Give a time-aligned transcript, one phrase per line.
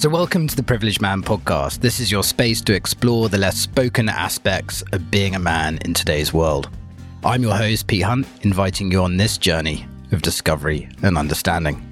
[0.00, 1.80] So, welcome to the Privileged Man podcast.
[1.80, 5.92] This is your space to explore the less spoken aspects of being a man in
[5.92, 6.70] today's world.
[7.22, 11.86] I'm your host, Pete Hunt, inviting you on this journey of discovery and understanding.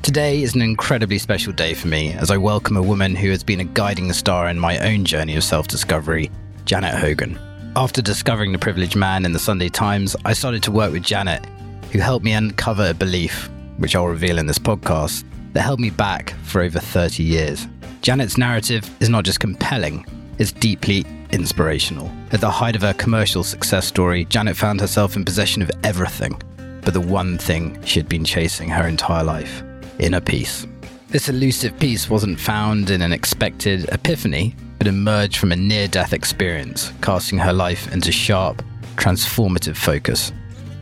[0.00, 3.44] Today is an incredibly special day for me as I welcome a woman who has
[3.44, 6.30] been a guiding star in my own journey of self discovery,
[6.64, 7.38] Janet Hogan.
[7.76, 11.44] After discovering The Privileged Man in the Sunday Times, I started to work with Janet,
[11.92, 15.90] who helped me uncover a belief, which I'll reveal in this podcast, that held me
[15.90, 17.66] back for over 30 years.
[18.02, 20.06] Janet's narrative is not just compelling,
[20.38, 22.10] it's deeply inspirational.
[22.32, 26.40] At the height of her commercial success story, Janet found herself in possession of everything,
[26.82, 29.62] but the one thing she had been chasing her entire life
[29.98, 30.66] inner peace.
[31.08, 36.12] This elusive peace wasn't found in an expected epiphany, but emerged from a near death
[36.12, 38.62] experience, casting her life into sharp,
[38.96, 40.32] transformative focus.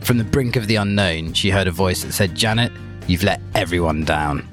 [0.01, 2.71] From the brink of the unknown, she heard a voice that said, Janet,
[3.07, 4.47] you've let everyone down.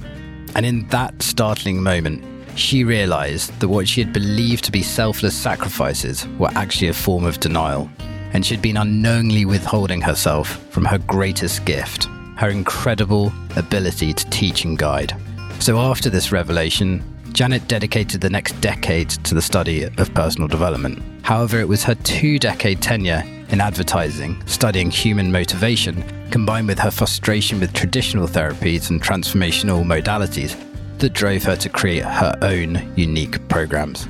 [0.57, 2.25] And in that startling moment,
[2.59, 7.27] she realized that what she had believed to be selfless sacrifices were actually a form
[7.27, 7.91] of denial,
[8.33, 12.05] and she had been unknowingly withholding herself from her greatest gift,
[12.39, 15.15] her incredible ability to teach and guide.
[15.59, 21.03] So, after this revelation, Janet dedicated the next decade to the study of personal development.
[21.23, 26.91] However, it was her two decade tenure in advertising, studying human motivation, combined with her
[26.91, 30.57] frustration with traditional therapies and transformational modalities,
[30.99, 34.09] that drove her to create her own unique programs.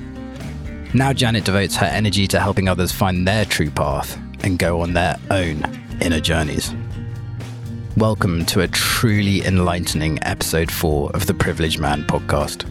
[0.94, 4.92] Now, Janet devotes her energy to helping others find their true path and go on
[4.92, 5.62] their own
[6.00, 6.74] inner journeys.
[7.96, 12.66] Welcome to a truly enlightening episode 4 of the Privileged Man podcast.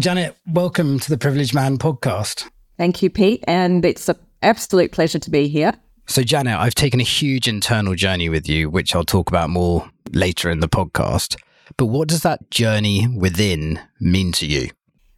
[0.00, 2.48] Janet, welcome to the Privileged Man podcast.
[2.78, 3.44] Thank you, Pete.
[3.46, 5.74] And it's an absolute pleasure to be here.
[6.06, 9.90] So, Janet, I've taken a huge internal journey with you, which I'll talk about more
[10.12, 11.36] later in the podcast.
[11.76, 14.70] But what does that journey within mean to you?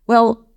[0.08, 0.48] Well,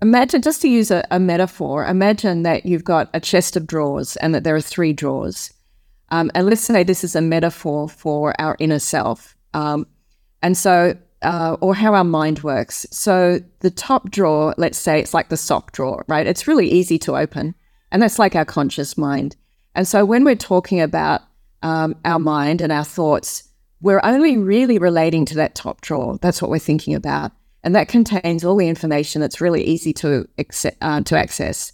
[0.00, 4.16] imagine, just to use a, a metaphor, imagine that you've got a chest of drawers
[4.16, 5.52] and that there are three drawers.
[6.08, 9.36] Um, and let's say this is a metaphor for our inner self.
[9.52, 9.86] Um,
[10.40, 12.86] and so uh, or how our mind works.
[12.90, 16.26] So the top drawer, let's say it's like the sock drawer, right?
[16.26, 17.54] It's really easy to open,
[17.90, 19.36] and that's like our conscious mind.
[19.74, 21.22] And so when we're talking about
[21.62, 23.48] um, our mind and our thoughts,
[23.80, 26.18] we're only really relating to that top drawer.
[26.20, 30.28] That's what we're thinking about, and that contains all the information that's really easy to
[30.82, 31.72] uh, to access.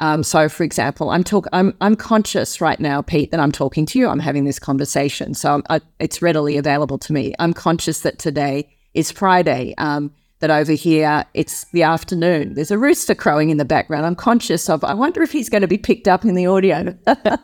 [0.00, 3.86] Um, so, for example, I'm talk I'm I'm conscious right now, Pete, that I'm talking
[3.86, 4.08] to you.
[4.08, 7.34] I'm having this conversation, so I, it's readily available to me.
[7.38, 9.74] I'm conscious that today is Friday.
[9.78, 12.52] Um, that over here it's the afternoon.
[12.52, 14.04] There's a rooster crowing in the background.
[14.04, 14.84] I'm conscious of.
[14.84, 16.94] I wonder if he's going to be picked up in the audio.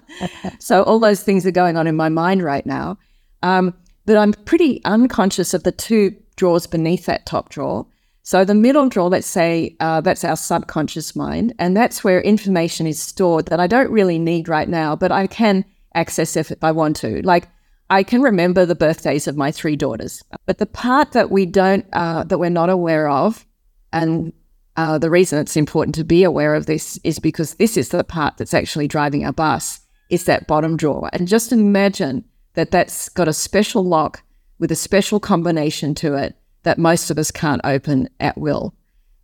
[0.59, 2.99] so all those things are going on in my mind right now.
[3.43, 3.75] Um,
[4.05, 7.87] but I'm pretty unconscious of the two drawers beneath that top drawer.
[8.23, 12.87] So the middle drawer, let's say uh, that's our subconscious mind, and that's where information
[12.87, 16.73] is stored that I don't really need right now, but I can access if I
[16.73, 17.23] want to.
[17.23, 17.49] Like
[17.91, 21.85] I can remember the birthdays of my three daughters, but the part that we don't,
[21.93, 23.45] uh, that we're not aware of,
[23.93, 24.33] and
[24.77, 28.05] uh, the reason it's important to be aware of this is because this is the
[28.05, 31.11] part that's actually driving our bus, is that bottom drawer.
[31.13, 32.25] And just imagine
[32.55, 34.23] that that's got a special lock
[34.61, 38.73] with a special combination to it that most of us can't open at will.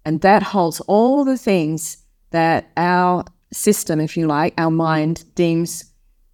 [0.04, 1.98] And that holds all the things
[2.30, 5.84] that our system, if you like, our mind deems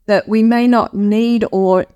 [0.07, 1.87] that we may not need or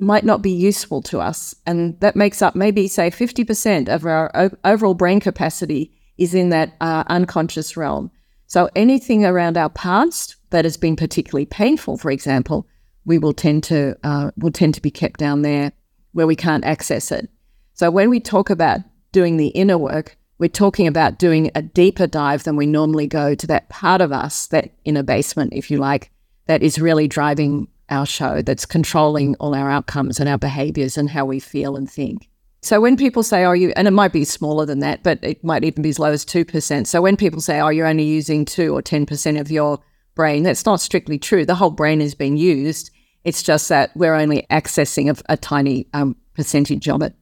[0.00, 1.54] might not be useful to us.
[1.66, 6.50] And that makes up maybe, say, 50% of our o- overall brain capacity is in
[6.50, 8.10] that uh, unconscious realm.
[8.46, 12.66] So anything around our past that has been particularly painful, for example,
[13.04, 15.72] we will tend to uh, will tend to be kept down there
[16.12, 17.30] where we can't access it.
[17.74, 18.80] So when we talk about
[19.12, 23.34] doing the inner work, we're talking about doing a deeper dive than we normally go
[23.34, 26.10] to that part of us, that inner basement, if you like,
[26.46, 31.10] that is really driving our show that's controlling all our outcomes and our behaviors and
[31.10, 32.28] how we feel and think.
[32.62, 35.42] So when people say, "Are you," and it might be smaller than that, but it
[35.42, 36.88] might even be as low as two percent.
[36.88, 39.78] So when people say, "Oh, you're only using two or ten percent of your
[40.14, 41.46] brain," that's not strictly true.
[41.46, 42.90] The whole brain is being used.
[43.24, 47.14] It's just that we're only accessing a, a tiny um, percentage of it.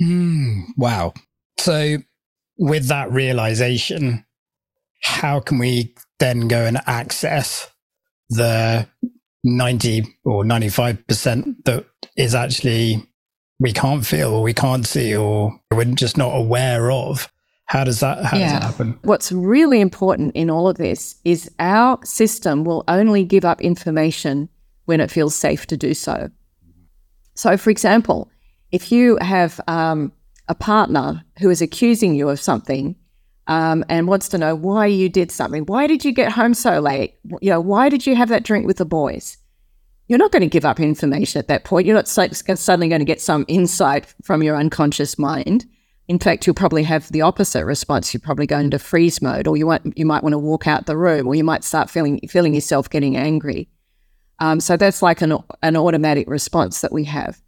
[0.00, 1.12] Mm, wow.
[1.58, 1.98] So
[2.58, 4.24] with that realization,
[5.02, 7.70] how can we then go and access
[8.30, 8.86] the
[9.56, 11.86] 90 or 95% that
[12.16, 13.04] is actually
[13.60, 17.30] we can't feel or we can't see or we're just not aware of.
[17.66, 18.44] How does that how yeah.
[18.44, 18.98] does that happen?
[19.02, 24.48] What's really important in all of this is our system will only give up information
[24.86, 26.30] when it feels safe to do so.
[27.34, 28.30] So, for example,
[28.72, 30.12] if you have um,
[30.48, 32.96] a partner who is accusing you of something
[33.48, 36.78] um, and wants to know why you did something, why did you get home so
[36.78, 37.14] late?
[37.40, 39.38] You know, why did you have that drink with the boys?
[40.06, 41.86] You're not going to give up information at that point.
[41.86, 45.66] You're not suddenly going to get some insight from your unconscious mind.
[46.08, 48.14] In fact, you'll probably have the opposite response.
[48.14, 50.86] You're probably going into freeze mode, or you might you might want to walk out
[50.86, 53.68] the room, or you might start feeling feeling yourself getting angry.
[54.38, 57.42] Um, so that's like an an automatic response that we have.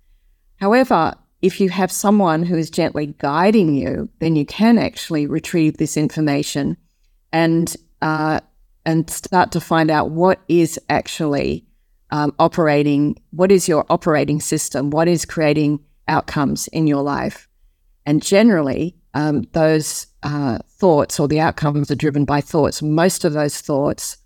[0.57, 5.77] However, if you have someone who is gently guiding you, then you can actually retrieve
[5.77, 6.77] this information
[7.33, 8.41] and uh,
[8.85, 11.67] and start to find out what is actually
[12.11, 17.47] um, operating, what is your operating system, what is creating outcomes in your life.
[18.07, 22.83] And generally, um, those uh, thoughts or the outcomes are driven by thoughts.
[22.83, 24.17] Most of those thoughts,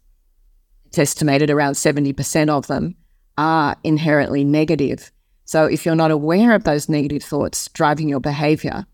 [0.86, 2.96] it's estimated around 70% of them,
[3.36, 5.10] are inherently negative.
[5.44, 8.86] So if you're not aware of those negative thoughts driving your behavior,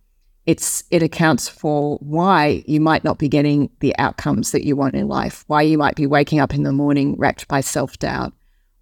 [0.46, 4.94] it's it accounts for why you might not be getting the outcomes that you want
[4.94, 8.32] in life, why you might be waking up in the morning racked by self-doubt,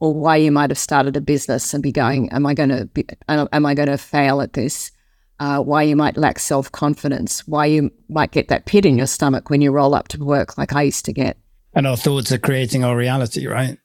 [0.00, 2.86] or why you might have started a business and be going, am I going to
[2.86, 4.92] be, am I going to fail at this?
[5.40, 9.06] uh, why you might lack self confidence, why you might get that pit in your
[9.06, 11.36] stomach when you roll up to work, like I used to get.
[11.74, 13.78] And our thoughts are creating our reality, right?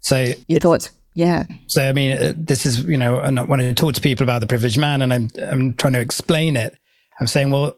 [0.00, 1.44] So your thoughts, yeah.
[1.68, 4.46] So I mean, uh, this is you know, when I talk to people about the
[4.46, 6.76] privileged man, and I'm I'm trying to explain it,
[7.20, 7.76] I'm saying, well,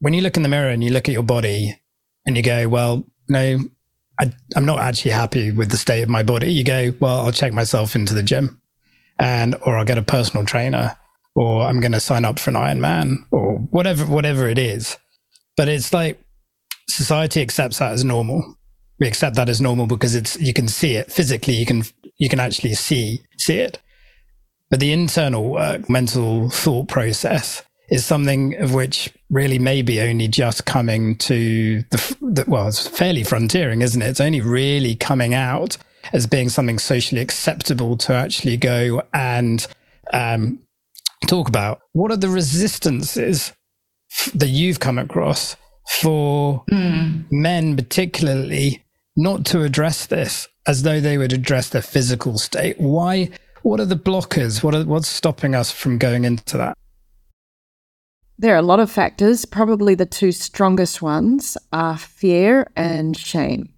[0.00, 1.80] when you look in the mirror and you look at your body,
[2.26, 3.58] and you go, well, no,
[4.20, 6.52] I, I'm not actually happy with the state of my body.
[6.52, 8.60] You go, well, I'll check myself into the gym,
[9.18, 10.96] and or I'll get a personal trainer
[11.38, 14.98] or I'm going to sign up for an Ironman or whatever, whatever it is.
[15.56, 16.20] But it's like
[16.88, 18.56] society accepts that as normal.
[18.98, 21.54] We accept that as normal because it's, you can see it physically.
[21.54, 21.84] You can,
[22.18, 23.80] you can actually see, see it.
[24.70, 30.66] But the internal work, mental thought process is something of which really maybe only just
[30.66, 34.08] coming to the, the well, it's fairly frontiering, isn't it?
[34.08, 35.78] It's only really coming out
[36.12, 39.66] as being something socially acceptable to actually go and
[40.12, 40.60] um,
[41.26, 43.52] talk about what are the resistances
[44.34, 45.56] that you've come across
[45.88, 47.24] for mm.
[47.30, 48.84] men, particularly,
[49.16, 52.78] not to address this as though they would address their physical state?
[52.78, 53.30] Why?
[53.62, 54.62] What are the blockers?
[54.62, 56.76] What are, what's stopping us from going into that?
[58.38, 59.44] There are a lot of factors.
[59.44, 63.70] Probably the two strongest ones are fear and shame.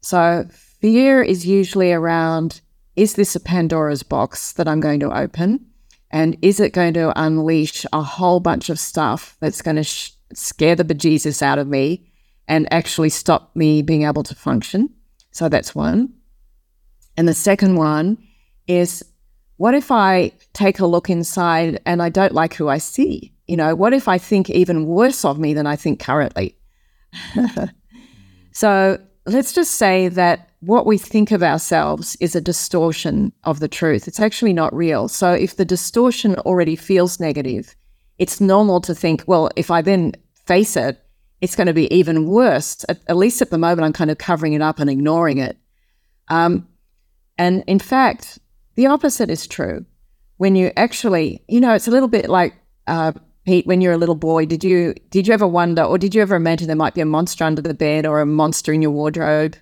[0.00, 2.60] So, fear is usually around
[2.96, 5.66] is this a Pandora's box that I'm going to open?
[6.10, 10.12] And is it going to unleash a whole bunch of stuff that's going to sh-
[10.32, 12.08] scare the bejesus out of me
[12.46, 14.90] and actually stop me being able to function?
[15.34, 16.12] So that's one.
[17.16, 18.18] And the second one
[18.68, 19.04] is
[19.56, 23.32] what if I take a look inside and I don't like who I see?
[23.46, 26.56] You know, what if I think even worse of me than I think currently?
[28.52, 33.68] so let's just say that what we think of ourselves is a distortion of the
[33.68, 34.06] truth.
[34.06, 35.08] It's actually not real.
[35.08, 37.74] So if the distortion already feels negative,
[38.18, 40.12] it's normal to think, well, if I then
[40.46, 41.03] face it,
[41.40, 42.84] it's going to be even worse.
[42.88, 45.56] At, at least at the moment, I'm kind of covering it up and ignoring it.
[46.28, 46.68] Um,
[47.36, 48.38] and in fact,
[48.76, 49.84] the opposite is true.
[50.36, 52.54] When you actually, you know, it's a little bit like
[52.86, 53.12] uh,
[53.44, 56.22] Pete, when you're a little boy, did you did you ever wonder, or did you
[56.22, 58.90] ever imagine there might be a monster under the bed or a monster in your
[58.90, 59.56] wardrobe?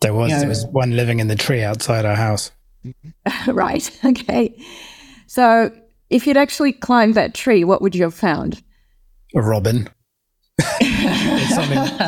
[0.00, 0.30] There was.
[0.30, 2.50] You know, there was one living in the tree outside our house.
[3.46, 3.90] right.
[4.04, 4.56] Okay.
[5.26, 5.70] So,
[6.10, 8.62] if you'd actually climbed that tree, what would you have found?
[9.34, 9.88] A robin.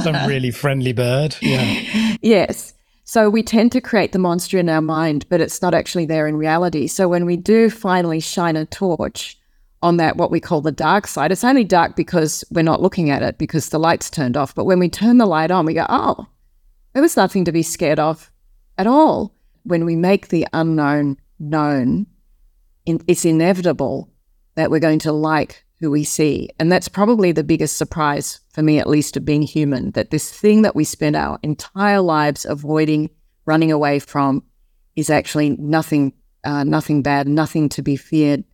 [0.03, 1.37] Some really friendly bird.
[1.41, 2.17] Yeah.
[2.23, 2.75] Yes.
[3.05, 6.27] So we tend to create the monster in our mind, but it's not actually there
[6.27, 6.87] in reality.
[6.87, 9.39] So when we do finally shine a torch
[9.85, 11.31] on that what we call the dark side.
[11.31, 14.55] It's only dark because we're not looking at it because the light's turned off.
[14.55, 16.27] But when we turn the light on, we go, oh,
[16.95, 18.33] there was nothing to be scared of
[18.79, 19.35] at all.
[19.65, 22.07] When we make the unknown known,
[22.87, 24.11] it's inevitable
[24.55, 26.49] that we're going to like who we see.
[26.59, 30.31] And that's probably the biggest surprise for me, at least, of being human that this
[30.31, 33.11] thing that we spend our entire lives avoiding,
[33.45, 34.43] running away from,
[34.97, 36.13] is actually nothing,
[36.45, 38.45] uh, nothing bad, nothing to be feared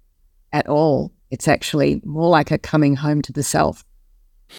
[0.52, 1.12] at all.
[1.30, 3.84] It's actually more like a coming home to the self.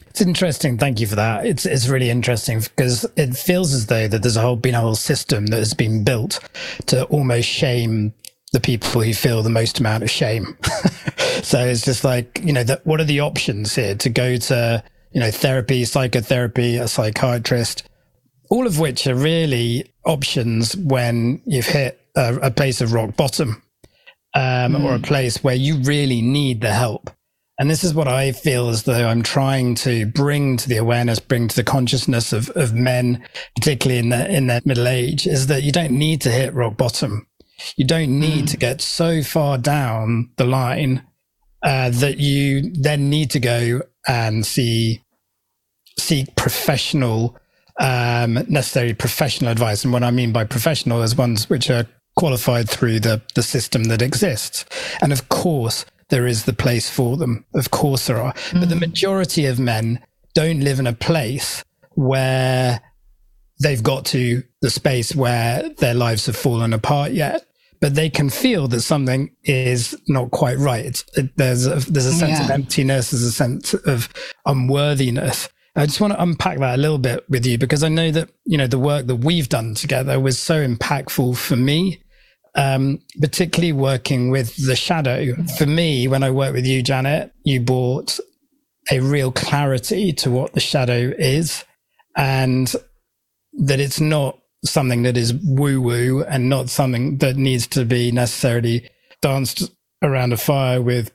[0.08, 0.78] It's interesting.
[0.78, 1.46] Thank you for that.
[1.46, 4.80] It's it's really interesting because it feels as though that there's a whole been a
[4.80, 6.40] whole system that has been built
[6.86, 8.14] to almost shame
[8.52, 10.58] the people who feel the most amount of shame.
[11.42, 14.84] so it's just like you know, that what are the options here to go to
[15.12, 17.84] you know therapy, psychotherapy, a psychiatrist,
[18.50, 23.62] all of which are really options when you've hit a, a place of rock bottom
[24.34, 24.84] um, mm.
[24.84, 25.06] or a mm.
[25.06, 27.10] place where you really need the help.
[27.60, 31.20] And this is what I feel as though I'm trying to bring to the awareness,
[31.20, 33.24] bring to the consciousness of, of men,
[33.56, 36.76] particularly in the in their middle age, is that you don't need to hit rock
[36.76, 37.28] bottom.
[37.76, 38.52] You don't need mm.
[38.52, 41.04] to get so far down the line
[41.64, 45.04] uh, that you then need to go and see
[46.00, 47.38] seek professional,
[47.80, 49.84] um, necessary professional advice.
[49.84, 53.86] And what I mean by professional is ones which are qualified through the the system
[53.86, 54.66] that exists.
[55.02, 57.46] And of course, there is the place for them.
[57.54, 58.34] Of course there are.
[58.34, 58.60] Mm.
[58.60, 58.82] But the mm.
[58.82, 60.00] majority of men
[60.34, 62.82] don't live in a place where
[63.62, 67.46] they've got to the space where their lives have fallen apart yet.
[67.82, 70.86] But they can feel that something is not quite right.
[70.86, 72.46] It's, it, there's a, there's a sense yeah.
[72.46, 73.10] of emptiness.
[73.10, 74.08] There's a sense of
[74.46, 75.50] unworthiness.
[75.76, 78.30] I just want to unpack that a little bit with you because I know that
[78.46, 82.02] you know the work that we've done together was so impactful for me
[82.56, 85.34] um, particularly working with the shadow.
[85.58, 88.20] For me, when I worked with you, Janet, you brought
[88.92, 91.64] a real clarity to what the shadow is
[92.18, 92.74] and
[93.54, 98.12] that it's not something that is woo woo and not something that needs to be
[98.12, 98.90] necessarily
[99.22, 101.12] danced around a fire with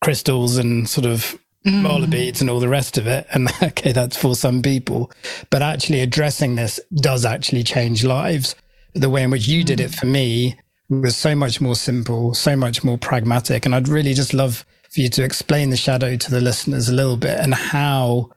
[0.00, 1.84] crystals and sort of mm.
[1.84, 3.26] roller beads and all the rest of it.
[3.32, 5.10] And okay, that's for some people,
[5.50, 8.54] but actually addressing this does actually change lives
[8.94, 12.56] the way in which you did it for me was so much more simple, so
[12.56, 13.64] much more pragmatic.
[13.64, 16.94] And I'd really just love for you to explain the shadow to the listeners a
[16.94, 18.30] little bit and how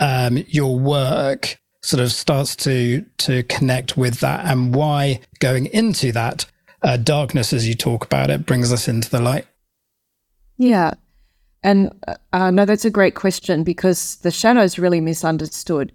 [0.00, 6.12] um, your work sort of starts to to connect with that and why going into
[6.12, 6.46] that
[6.82, 9.46] uh, darkness as you talk about it brings us into the light
[10.56, 10.92] yeah
[11.62, 11.90] and
[12.32, 15.92] uh, no that's a great question because the shadow is really misunderstood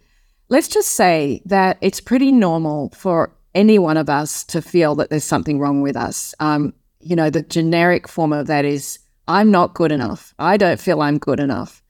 [0.49, 5.09] let's just say that it's pretty normal for any one of us to feel that
[5.09, 6.35] there's something wrong with us.
[6.39, 10.35] Um, you know, the generic form of that is I'm not good enough.
[10.37, 11.81] I don't feel I'm good enough.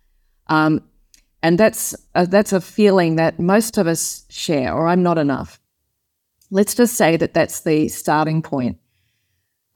[0.47, 0.81] Um,
[1.45, 5.59] and that's a, that's a feeling that most of us share, or I'm not enough.
[6.49, 8.79] Let's just say that that's the starting point.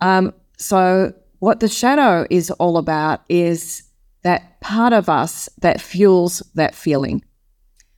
[0.02, 3.84] Um, so, what the shadow is all about is
[4.24, 7.24] that part of us that fuels that feeling.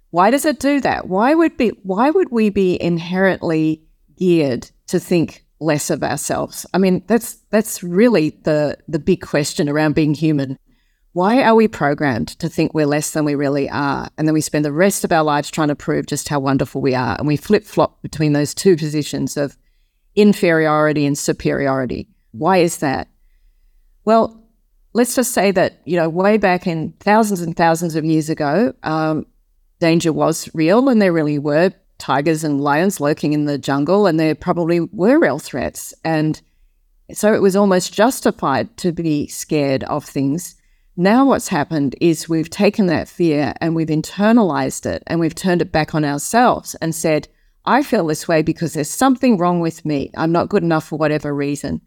[0.10, 1.08] Why does it do that?
[1.08, 3.84] Why would be why would we be inherently
[4.18, 6.66] geared to think less of ourselves?
[6.74, 10.58] I mean, that's that's really the the big question around being human.
[11.14, 14.08] Why are we programmed to think we're less than we really are?
[14.18, 16.82] And then we spend the rest of our lives trying to prove just how wonderful
[16.82, 17.18] we are.
[17.18, 19.58] And we flip flop between those two positions of
[20.16, 22.08] inferiority and superiority.
[22.32, 23.10] Why is that?
[24.06, 24.42] Well,
[24.94, 28.74] let's just say that, you know, way back in thousands and thousands of years ago,
[28.84, 29.26] um,
[29.80, 34.18] danger was real and there really were tigers and lions lurking in the jungle and
[34.18, 35.94] there probably were real threats.
[36.06, 36.42] And
[37.12, 40.56] so it was almost justified to be scared of things.
[41.02, 45.64] Now, what's happened is we've taken that fear and we've internalized it and we've turned
[45.64, 47.28] it back on ourselves and said,
[47.66, 50.12] I feel this way because there's something wrong with me.
[50.16, 51.82] I'm not good enough for whatever reason.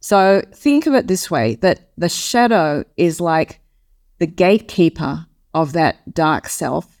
[0.00, 3.60] So think of it this way that the shadow is like
[4.18, 5.24] the gatekeeper
[5.54, 7.00] of that dark self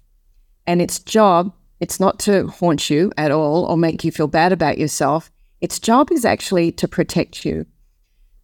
[0.66, 4.52] and its job, it's not to haunt you at all or make you feel bad
[4.52, 5.30] about yourself.
[5.60, 7.66] Its job is actually to protect you.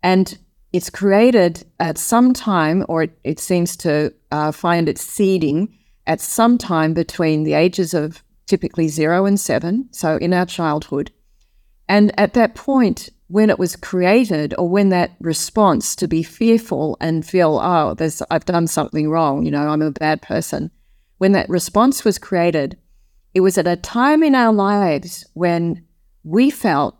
[0.03, 0.37] And
[0.73, 6.21] it's created at some time, or it, it seems to uh, find its seeding at
[6.21, 11.11] some time between the ages of typically zero and seven, so in our childhood.
[11.89, 16.97] And at that point, when it was created, or when that response to be fearful
[17.01, 20.71] and feel, oh, there's, I've done something wrong, you know, I'm a bad person,
[21.19, 22.79] when that response was created,
[23.35, 25.85] it was at a time in our lives when
[26.25, 26.97] we felt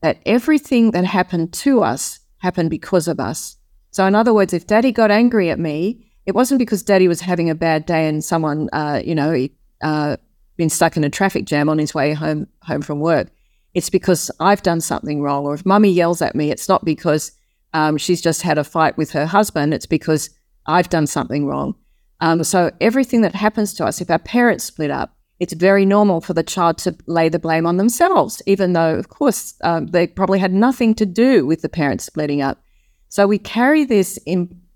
[0.00, 3.56] that everything that happened to us happened because of us.
[3.90, 7.20] So, in other words, if daddy got angry at me, it wasn't because daddy was
[7.20, 9.48] having a bad day and someone, uh, you know,
[9.82, 10.16] uh,
[10.56, 13.28] been stuck in a traffic jam on his way home home from work.
[13.74, 15.44] It's because I've done something wrong.
[15.44, 17.32] Or if mummy yells at me, it's not because
[17.72, 19.74] um, she's just had a fight with her husband.
[19.74, 20.30] It's because
[20.66, 21.74] I've done something wrong.
[22.20, 26.20] Um, so everything that happens to us, if our parents split up, it's very normal
[26.20, 30.06] for the child to lay the blame on themselves, even though, of course, um, they
[30.06, 32.62] probably had nothing to do with the parents splitting up.
[33.08, 34.18] So we carry this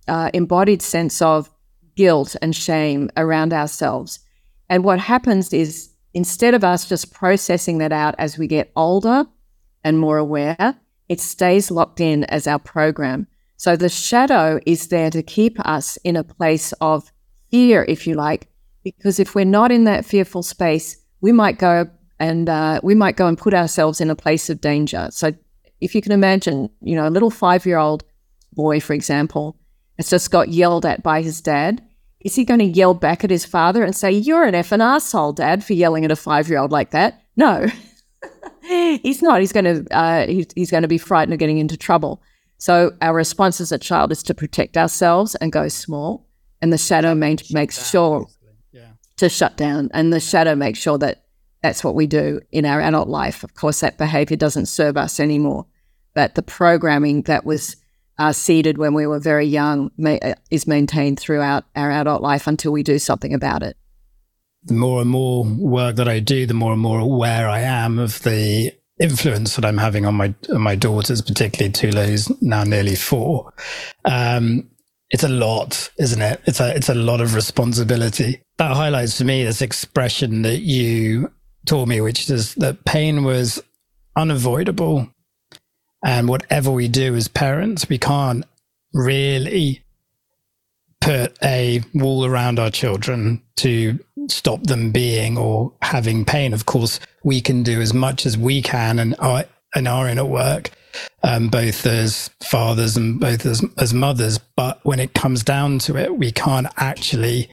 [0.09, 1.51] uh, embodied sense of
[1.97, 4.21] guilt and shame around ourselves.
[4.69, 9.27] And what happens is instead of us just processing that out as we get older
[9.85, 10.77] and more aware,
[11.09, 13.27] it stays locked in as our program.
[13.57, 17.11] So the shadow is there to keep us in a place of
[17.51, 18.49] fear, if you like,
[18.97, 23.17] because if we're not in that fearful space, we might go and uh, we might
[23.17, 25.09] go and put ourselves in a place of danger.
[25.11, 25.33] So
[25.81, 28.05] if you can imagine, you know, a little five year old
[28.53, 29.57] boy, for example,
[29.97, 31.83] has just got yelled at by his dad.
[32.21, 35.35] Is he going to yell back at his father and say, You're an effing asshole,
[35.35, 37.23] dad, for yelling at a five year old like that?
[37.37, 37.67] No,
[38.63, 39.41] he's not.
[39.41, 42.21] He's going to uh, he's, he's going to be frightened of getting into trouble.
[42.59, 46.27] So our response as a child is to protect ourselves and go small,
[46.61, 48.27] and the shadow makes sure.
[49.19, 51.25] To shut down, and the shadow makes sure that
[51.63, 53.45] that's what we do in our adult life.
[53.45, 55.67] Of course, that behavior doesn't serve us anymore,
[56.15, 57.77] but the programming that was
[58.19, 62.47] uh, seeded when we were very young may, uh, is maintained throughout our adult life
[62.47, 63.77] until we do something about it.
[64.65, 67.99] The more and more work that I do, the more and more aware I am
[67.99, 72.65] of the influence that I'm having on my on my daughters, particularly Tula, who's now
[72.65, 73.53] nearly four.
[74.05, 74.69] Um,
[75.11, 76.41] it's a lot, isn't it?
[76.45, 78.43] It's a it's a lot of responsibility.
[78.59, 81.33] That highlights to me this expression that you
[81.67, 83.63] taught me, which is that pain was
[84.17, 85.09] unavoidable.
[86.05, 88.45] And whatever we do as parents, we can't
[88.93, 89.83] really
[91.01, 93.99] put a wall around our children to
[94.29, 96.53] stop them being or having pain.
[96.53, 100.29] Of course, we can do as much as we can and are, and in at
[100.29, 100.71] work,
[101.23, 104.39] um, both as fathers and both as, as mothers.
[104.39, 107.51] But when it comes down to it, we can't actually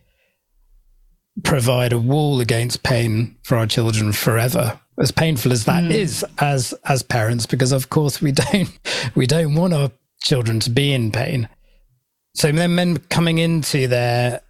[1.44, 5.92] provide a wall against pain for our children forever as painful as that mm.
[5.92, 8.80] is as as parents because of course we don't
[9.16, 11.50] we don't want our children to be in pain
[12.34, 14.42] so then men coming into their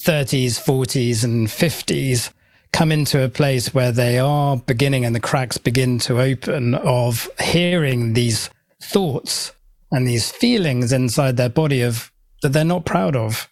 [0.00, 2.30] 30s 40s and 50s
[2.72, 7.28] come into a place where they are beginning and the cracks begin to open of
[7.40, 8.50] hearing these
[8.82, 9.52] thoughts
[9.90, 13.48] and these feelings inside their body of that they're not proud of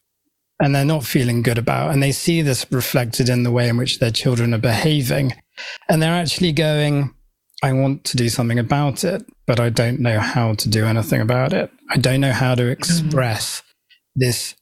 [0.60, 1.90] and they're not feeling good about.
[1.90, 5.32] And they see this reflected in the way in which their children are behaving.
[5.88, 7.14] And they're actually going,
[7.62, 11.20] I want to do something about it, but I don't know how to do anything
[11.20, 11.70] about it.
[11.90, 12.70] I don't know how to mm.
[12.70, 13.62] express
[14.14, 14.54] this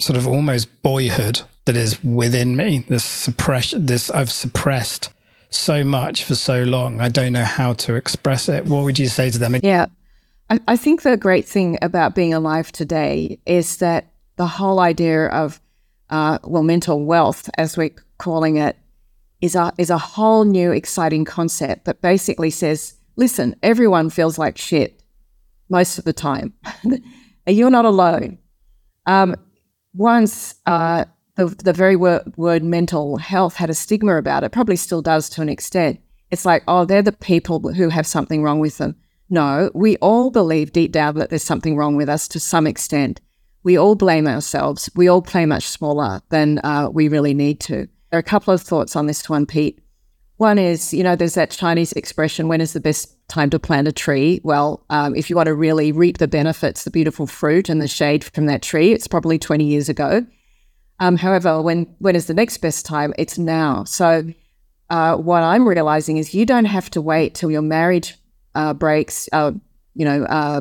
[0.00, 5.10] sort of almost boyhood that is within me, this suppression, this I've suppressed
[5.50, 7.00] so much for so long.
[7.00, 8.66] I don't know how to express it.
[8.66, 9.56] What would you say to them?
[9.62, 9.86] Yeah.
[10.68, 15.60] I, think the great thing about being alive today is that the whole idea of
[16.10, 18.76] uh, well mental wealth, as we're calling it,
[19.40, 24.58] is a is a whole new exciting concept that basically says, listen, everyone feels like
[24.58, 25.02] shit
[25.70, 26.52] most of the time.
[27.46, 28.38] You're not alone.
[29.06, 29.36] Um,
[29.94, 34.76] once uh, the the very word, word mental health had a stigma about it, probably
[34.76, 36.00] still does to an extent.
[36.30, 38.96] It's like, oh, they're the people who have something wrong with them.
[39.28, 43.20] No, we all believe deep down that there's something wrong with us to some extent
[43.62, 44.90] we all blame ourselves.
[44.94, 47.88] We all play much smaller than uh, we really need to.
[48.10, 49.80] There are a couple of thoughts on this one, Pete.
[50.36, 53.86] One is, you know, there's that Chinese expression, when is the best time to plant
[53.86, 54.40] a tree?
[54.42, 57.86] Well, um, if you want to really reap the benefits, the beautiful fruit and the
[57.86, 60.26] shade from that tree, it's probably 20 years ago.
[61.02, 63.12] Um, however, when, when is the next best time?
[63.18, 63.82] It's now.
[63.82, 64.22] So,
[64.88, 68.14] uh, what I'm realizing is you don't have to wait till your marriage
[68.54, 69.50] uh, breaks, uh,
[69.94, 70.60] you know, uh,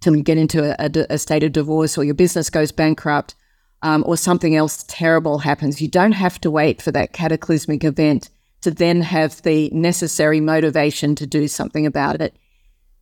[0.00, 3.34] till you get into a, a, state of divorce or your business goes bankrupt
[3.80, 5.80] um, or something else terrible happens.
[5.80, 8.28] You don't have to wait for that cataclysmic event
[8.60, 12.36] to then have the necessary motivation to do something about it.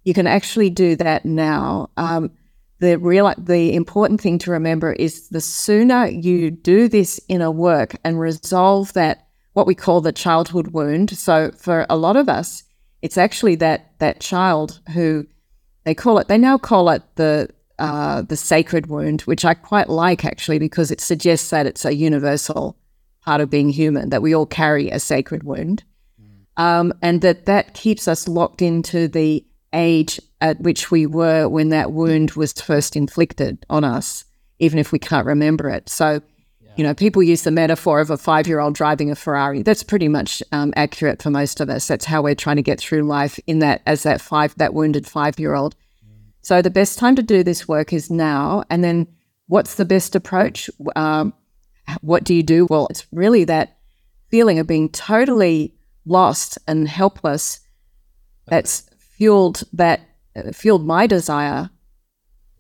[0.05, 1.91] You can actually do that now.
[1.97, 2.31] Um,
[2.83, 7.95] the real, the important thing to remember is the sooner you do this inner work
[8.03, 11.17] and resolve that what we call the childhood wound.
[11.17, 12.65] So for a lot of us,
[13.01, 15.29] it's actually that that child who
[15.85, 16.27] they call it.
[16.27, 20.91] They now call it the uh, the sacred wound, which I quite like actually because
[20.91, 22.77] it suggests that it's a universal
[23.25, 25.85] part of being human that we all carry a sacred wound,
[26.21, 26.61] mm.
[26.61, 31.71] um, and that that keeps us locked into the age at which we were when
[31.71, 34.25] that wound was first inflicted on us,
[34.59, 35.89] even if we can't remember it.
[35.89, 36.21] So
[36.77, 39.63] you know, people use the metaphor of a five year old driving a Ferrari.
[39.63, 41.87] That's pretty much um, accurate for most of us.
[41.87, 45.07] That's how we're trying to get through life in that as that five that wounded
[45.07, 45.75] five year old.
[46.41, 48.65] So the best time to do this work is now.
[48.71, 49.07] And then
[49.47, 50.71] what's the best approach?
[50.97, 51.35] Um,
[52.01, 52.67] what do you do?
[52.69, 53.77] Well, it's really that
[54.29, 55.75] feeling of being totally
[56.07, 57.61] lost and helpless
[58.47, 60.01] that's fueled that
[60.55, 61.71] fueled my desire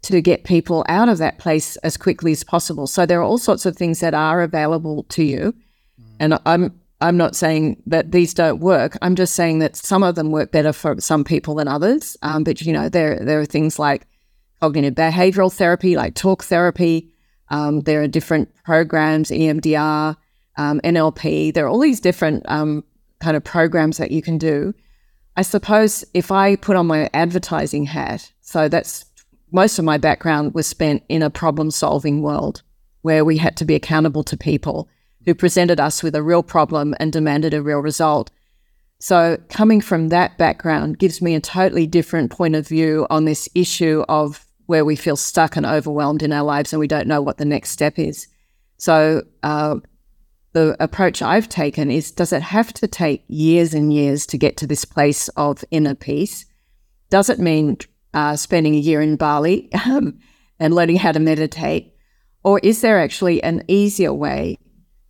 [0.02, 2.86] to get people out of that place as quickly as possible.
[2.86, 5.54] So there are all sorts of things that are available to you.
[6.00, 6.16] Mm.
[6.20, 8.96] And I'm I'm not saying that these don't work.
[9.02, 12.16] I'm just saying that some of them work better for some people than others.
[12.22, 14.06] Um, but you know, there there are things like
[14.60, 17.12] cognitive behavioral therapy, like talk therapy.
[17.48, 20.16] Um, there are different programs, EMDR,
[20.56, 21.52] um, NLP.
[21.52, 22.84] There are all these different um,
[23.20, 24.72] kind of programs that you can do.
[25.36, 29.06] I suppose if I put on my advertising hat, so that's
[29.50, 32.62] most of my background was spent in a problem solving world
[33.02, 34.88] where we had to be accountable to people
[35.24, 38.30] who presented us with a real problem and demanded a real result.
[38.98, 43.48] So, coming from that background gives me a totally different point of view on this
[43.54, 47.20] issue of where we feel stuck and overwhelmed in our lives and we don't know
[47.20, 48.28] what the next step is.
[48.76, 49.76] So, uh,
[50.52, 54.56] the approach I've taken is does it have to take years and years to get
[54.58, 56.44] to this place of inner peace?
[57.10, 57.78] Does it mean
[58.14, 60.18] uh, spending a year in Bali um,
[60.58, 61.94] and learning how to meditate?
[62.44, 64.58] Or is there actually an easier way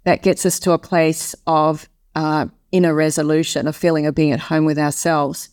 [0.04, 4.40] that gets us to a place of uh, inner resolution, a feeling of being at
[4.40, 5.48] home with ourselves?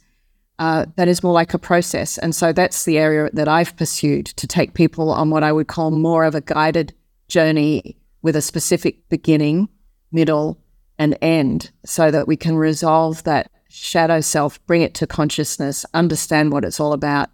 [0.59, 2.17] Uh, that is more like a process.
[2.17, 5.67] And so that's the area that I've pursued to take people on what I would
[5.67, 6.93] call more of a guided
[7.29, 9.69] journey with a specific beginning
[10.11, 10.57] middle,
[10.99, 16.51] and end so that we can resolve that shadow self, bring it to consciousness, understand
[16.51, 17.29] what it's all about.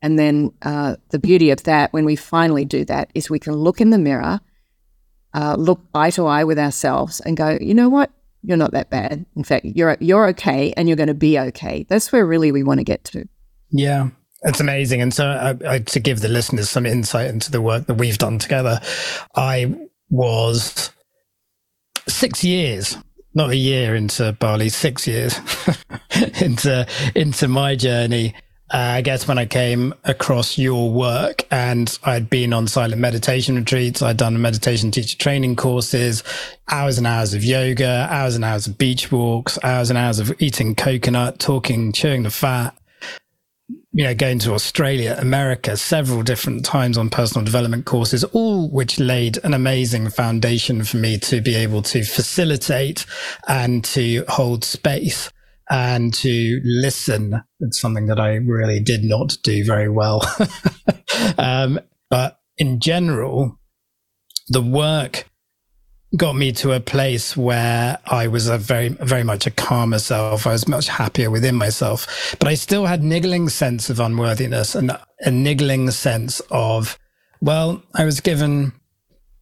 [0.00, 3.54] And then uh, the beauty of that, when we finally do that, is we can
[3.54, 4.40] look in the mirror,
[5.34, 8.12] uh, look eye to eye with ourselves, and go, you know what?
[8.44, 9.26] You're not that bad.
[9.34, 11.84] In fact, you're you're okay, and you're going to be okay.
[11.88, 13.28] That's where really we want to get to.
[13.70, 14.10] Yeah,
[14.42, 15.02] it's amazing.
[15.02, 18.16] And so, I, I, to give the listeners some insight into the work that we've
[18.16, 18.80] done together,
[19.34, 19.74] I
[20.08, 20.92] was
[22.08, 22.96] six years,
[23.34, 25.38] not a year into Bali, six years
[26.40, 28.34] into into my journey.
[28.70, 33.56] Uh, I guess when I came across your work and I'd been on silent meditation
[33.56, 36.22] retreats, I'd done meditation teacher training courses,
[36.70, 40.34] hours and hours of yoga, hours and hours of beach walks, hours and hours of
[40.38, 42.76] eating coconut, talking, chewing the fat,
[43.92, 49.00] you know, going to Australia, America, several different times on personal development courses, all which
[49.00, 53.06] laid an amazing foundation for me to be able to facilitate
[53.46, 55.30] and to hold space
[55.70, 57.42] and to listen.
[57.60, 60.22] It's something that I really did not do very well.
[61.38, 63.58] um, but in general,
[64.48, 65.28] the work
[66.16, 70.46] got me to a place where I was a very, very much a calmer self.
[70.46, 74.96] I was much happier within myself, but I still had niggling sense of unworthiness and
[75.20, 76.98] a niggling sense of,
[77.40, 78.72] well, I was given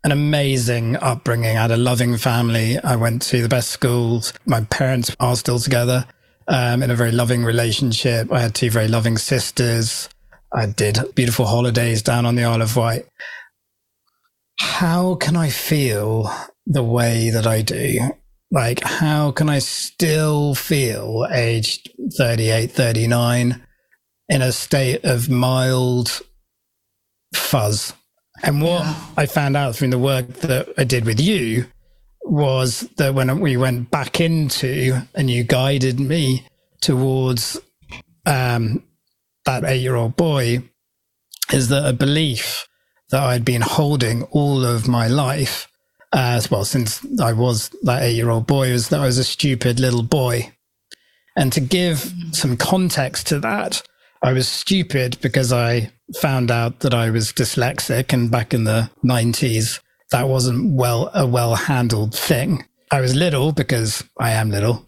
[0.03, 1.57] an amazing upbringing.
[1.57, 2.79] I had a loving family.
[2.79, 4.33] I went to the best schools.
[4.45, 6.07] My parents are still together
[6.49, 8.33] um, in a very loving relationship.
[8.33, 10.09] I had two very loving sisters.
[10.53, 13.07] I did beautiful holidays down on the Isle of Wight.
[14.59, 16.31] How can I feel
[16.67, 17.99] the way that I do.
[18.51, 23.63] Like, how can I still feel aged 38, 39
[24.29, 26.23] in a state of mild
[27.35, 27.93] fuzz?
[28.43, 28.97] And what yeah.
[29.17, 31.67] I found out from the work that I did with you
[32.23, 36.47] was that when we went back into and you guided me
[36.81, 37.59] towards
[38.27, 38.83] um,
[39.45, 40.63] that eight year old boy,
[41.53, 42.67] is that a belief
[43.11, 45.69] that I'd been holding all of my life
[46.17, 49.25] as well, since I was that eight year old boy, was that I was a
[49.25, 50.53] stupid little boy.
[51.37, 53.83] And to give some context to that,
[54.23, 58.13] I was stupid because I found out that I was dyslexic.
[58.13, 62.65] And back in the 90s, that wasn't well a well handled thing.
[62.91, 64.87] I was little because I am little.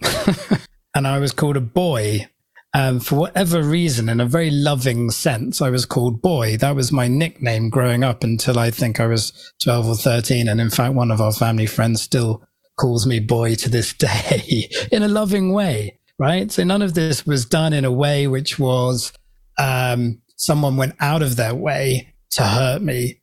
[0.95, 2.27] and I was called a boy
[2.75, 6.57] um, for whatever reason, in a very loving sense, I was called Boy.
[6.59, 10.49] That was my nickname growing up until I think I was 12 or 13.
[10.49, 12.45] And in fact, one of our family friends still
[12.79, 16.53] calls me Boy to this day in a loving way, right?
[16.53, 19.13] So none of this was done in a way which was
[19.59, 23.19] um, someone went out of their way to hurt me.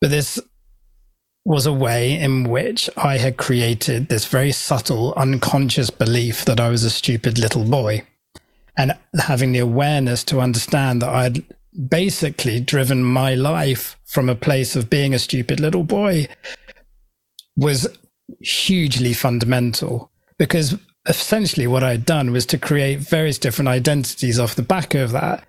[0.00, 0.40] But this
[1.44, 6.70] was a way in which I had created this very subtle, unconscious belief that I
[6.70, 8.02] was a stupid little boy
[8.78, 11.44] and having the awareness to understand that I'd
[11.90, 16.28] basically driven my life from a place of being a stupid little boy
[17.56, 17.88] was
[18.40, 24.62] hugely fundamental because essentially what I'd done was to create various different identities off the
[24.62, 25.44] back of that.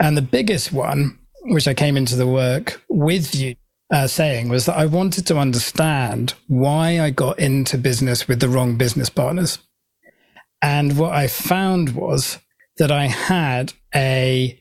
[0.00, 3.56] And the biggest one, which I came into the work with you
[3.92, 8.48] uh, saying, was that I wanted to understand why I got into business with the
[8.48, 9.58] wrong business partners.
[10.60, 12.38] And what I found was
[12.78, 14.58] that I had a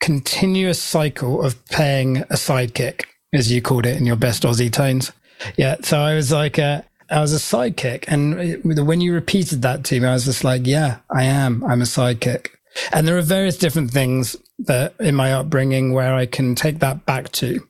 [0.00, 5.12] continuous cycle of playing a sidekick, as you called it in your best Aussie tones.
[5.56, 5.76] Yeah.
[5.82, 8.04] So I was like, I was a sidekick.
[8.08, 11.64] And when you repeated that to me, I was just like, yeah, I am.
[11.64, 12.48] I'm a sidekick.
[12.92, 17.04] And there are various different things that in my upbringing where I can take that
[17.06, 17.66] back to.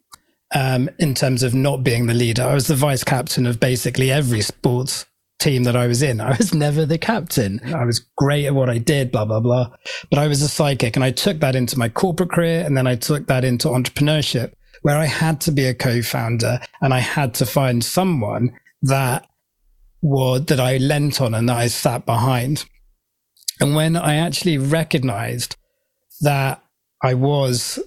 [0.52, 4.10] Um, in terms of not being the leader, I was the vice captain of basically
[4.10, 5.06] every sports
[5.40, 6.20] team that I was in.
[6.20, 7.60] I was never the captain.
[7.74, 9.70] I was great at what I did, blah, blah, blah.
[10.10, 12.86] But I was a psychic and I took that into my corporate career and then
[12.86, 17.34] I took that into entrepreneurship where I had to be a co-founder and I had
[17.34, 19.26] to find someone that
[20.02, 22.64] was that I lent on and that I sat behind.
[23.60, 25.56] And when I actually recognized
[26.22, 26.62] that
[27.02, 27.78] I was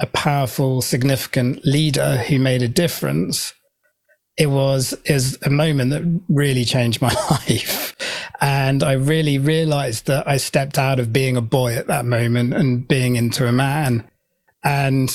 [0.00, 3.54] a powerful, significant leader who made a difference,
[4.36, 7.94] it was is a moment that really changed my life.
[8.40, 12.54] And I really realized that I stepped out of being a boy at that moment
[12.54, 14.08] and being into a man.
[14.64, 15.14] And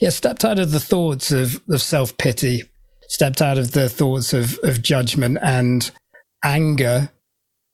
[0.00, 2.62] yeah, stepped out of the thoughts of, of self pity,
[3.08, 5.90] stepped out of the thoughts of, of judgment and
[6.42, 7.10] anger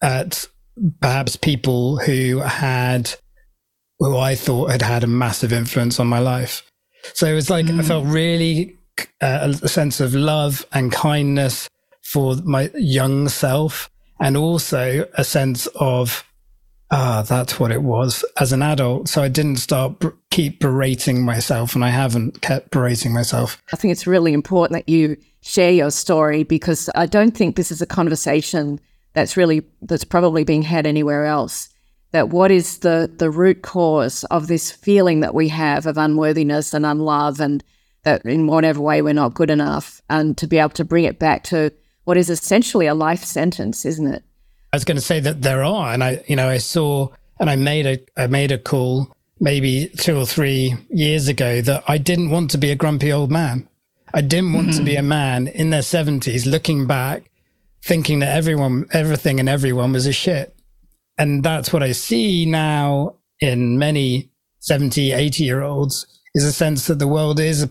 [0.03, 0.47] at
[1.01, 3.14] perhaps people who had,
[3.99, 6.62] who I thought had had a massive influence on my life.
[7.14, 7.79] So it was like mm.
[7.79, 8.77] I felt really
[9.20, 11.68] uh, a sense of love and kindness
[12.02, 16.24] for my young self, and also a sense of
[16.90, 19.08] ah, that's what it was as an adult.
[19.08, 23.60] So I didn't start keep berating myself, and I haven't kept berating myself.
[23.72, 27.70] I think it's really important that you share your story because I don't think this
[27.70, 28.80] is a conversation
[29.12, 31.68] that's really that's probably being had anywhere else.
[32.12, 36.74] That what is the the root cause of this feeling that we have of unworthiness
[36.74, 37.62] and unlove and
[38.04, 41.18] that in whatever way we're not good enough, and to be able to bring it
[41.18, 41.72] back to
[42.04, 44.22] what is essentially a life sentence, isn't it?
[44.72, 47.08] I was going to say that there are, and I, you know, I saw
[47.38, 51.82] and I made a, I made a call maybe two or three years ago that
[51.88, 53.68] I didn't want to be a grumpy old man.
[54.12, 54.78] I didn't want mm-hmm.
[54.78, 57.30] to be a man in their seventies looking back,
[57.82, 60.54] thinking that everyone, everything and everyone was a shit.
[61.16, 66.86] And that's what I see now in many 70, 80 year olds is a sense
[66.86, 67.70] that the world is a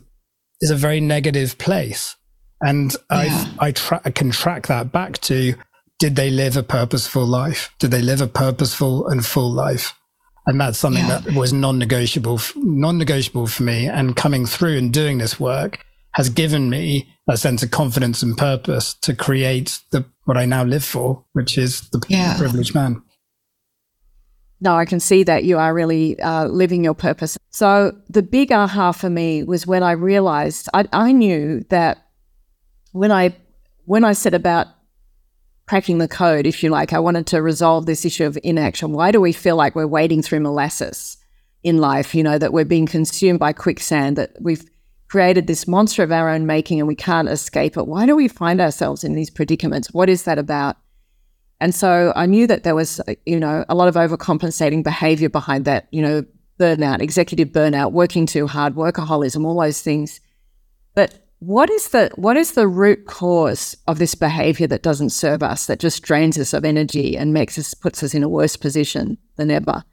[0.61, 2.15] is a very negative place.
[2.61, 3.45] And yeah.
[3.59, 5.55] I, I, tra- I can track that back to
[5.99, 7.73] did they live a purposeful life?
[7.79, 9.93] Did they live a purposeful and full life?
[10.45, 11.19] And that's something yeah.
[11.19, 13.87] that was non-negotiable, non-negotiable for me.
[13.87, 18.37] And coming through and doing this work has given me a sense of confidence and
[18.37, 22.37] purpose to create the what I now live for, which is the yeah.
[22.37, 23.01] privileged man.
[24.61, 27.37] No, I can see that you are really uh, living your purpose.
[27.49, 32.05] So the big aha for me was when I realized I, I knew that
[32.91, 33.35] when I
[33.85, 34.67] when I set about
[35.67, 38.91] cracking the code, if you like, I wanted to resolve this issue of inaction.
[38.91, 41.17] Why do we feel like we're wading through molasses
[41.63, 42.13] in life?
[42.13, 44.17] You know that we're being consumed by quicksand.
[44.17, 44.65] That we've
[45.09, 47.87] created this monster of our own making and we can't escape it.
[47.87, 49.93] Why do we find ourselves in these predicaments?
[49.93, 50.77] What is that about?
[51.61, 55.65] And so I knew that there was, you know, a lot of overcompensating behavior behind
[55.65, 56.23] that, you know,
[56.59, 60.21] burnout, executive burnout, working too hard, workaholism, all those things.
[60.95, 65.41] But what is the what is the root cause of this behavior that doesn't serve
[65.41, 68.55] us, that just drains us of energy and makes us puts us in a worse
[68.55, 69.83] position than ever?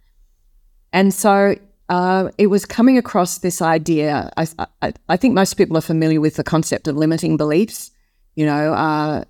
[0.93, 1.57] And so
[1.89, 4.31] uh, it was coming across this idea.
[4.37, 4.47] I,
[4.83, 7.93] I, I, think most people are familiar with the concept of limiting beliefs.
[8.35, 9.25] You know, uh,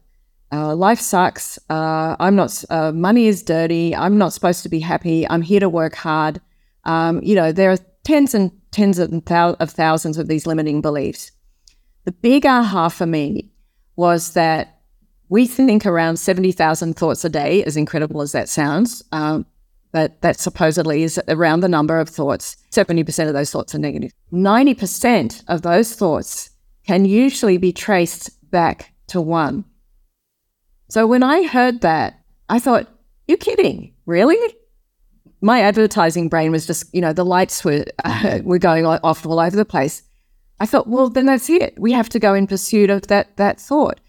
[0.53, 1.59] uh, life sucks.
[1.69, 2.65] Uh, I'm not.
[2.71, 3.95] Uh, money is dirty.
[3.95, 5.29] I'm not supposed to be happy.
[5.29, 6.41] I'm here to work hard.
[6.85, 11.33] Um, you know, there are tens and tens of, of thousands of these limiting beliefs.
[12.05, 13.51] The big aha for me
[13.97, 14.81] was that
[15.29, 19.03] we think around seventy thousand thoughts a day, as incredible as that sounds.
[19.11, 19.47] Um,
[19.91, 22.59] but that supposedly is around the number of thoughts.
[22.71, 24.13] 70% of those thoughts are negative.
[24.31, 26.51] 90% of those thoughts
[26.87, 29.65] can usually be traced back to one
[30.89, 32.89] so when I heard that, I thought,
[33.27, 34.39] you're kidding, really?
[35.41, 39.41] My advertising brain was just, you know, the lights were uh, were going off all
[39.41, 40.03] over the place.
[40.59, 41.75] I thought, well, then that's it.
[41.79, 44.01] We have to go in pursuit of that that thought.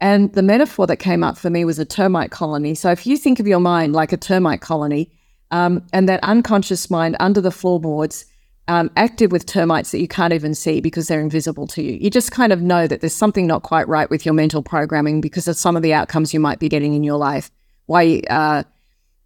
[0.00, 2.74] And the metaphor that came up for me was a termite colony.
[2.74, 5.12] So if you think of your mind like a termite colony,
[5.52, 8.24] um, and that unconscious mind under the floorboards
[8.68, 11.98] um, active with termites that you can't even see because they're invisible to you.
[12.00, 15.20] You just kind of know that there's something not quite right with your mental programming
[15.20, 17.50] because of some of the outcomes you might be getting in your life.
[17.86, 18.62] Why, uh,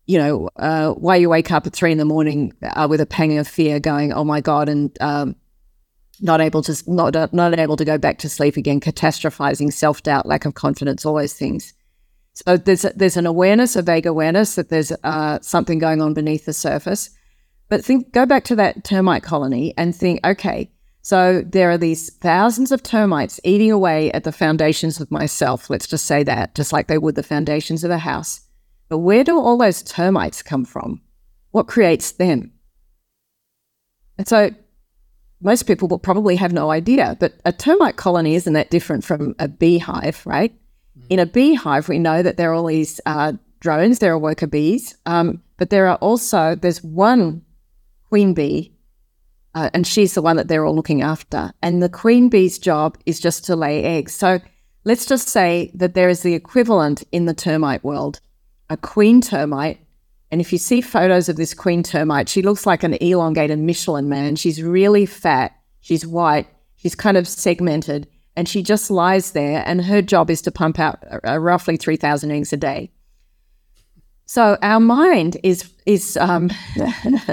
[0.07, 3.07] you know, uh, why you wake up at three in the morning uh, with a
[3.07, 5.37] pang of fear, going, "Oh my god," and um,
[6.21, 10.25] not able to not not able to go back to sleep again, catastrophizing, self doubt,
[10.25, 11.75] lack of confidence, all those things.
[12.33, 16.47] So there's there's an awareness, a vague awareness that there's uh, something going on beneath
[16.47, 17.11] the surface
[17.69, 20.71] but think, go back to that termite colony and think, okay,
[21.03, 25.71] so there are these thousands of termites eating away at the foundations of myself.
[25.71, 28.41] Let's just say that, just like they would the foundations of a house.
[28.89, 31.01] But where do all those termites come from?
[31.53, 32.53] What creates them?
[34.19, 34.51] And so
[35.41, 39.35] most people will probably have no idea, but a termite colony isn't that different from
[39.39, 40.53] a beehive, right?
[40.99, 41.07] Mm.
[41.11, 44.49] In a beehive, we know that there are all these uh, drones, there are worker
[44.49, 47.43] bees, um, but there are also, there's one
[48.17, 48.73] queen bee,
[49.55, 51.53] uh, and she's the one that they're all looking after.
[51.61, 54.15] And the queen bee's job is just to lay eggs.
[54.15, 54.41] So
[54.85, 58.21] let's just say that there is the equivalent in the termite world
[58.71, 59.81] a queen termite.
[60.31, 64.09] And if you see photos of this queen termite, she looks like an elongated Michelin
[64.09, 64.35] man.
[64.35, 65.53] She's really fat,
[65.83, 69.63] she's white, she's kind of segmented, and she just lies there.
[69.67, 72.93] And her job is to pump out uh, roughly 3,000 eggs a day.
[74.25, 76.51] So our mind is is um,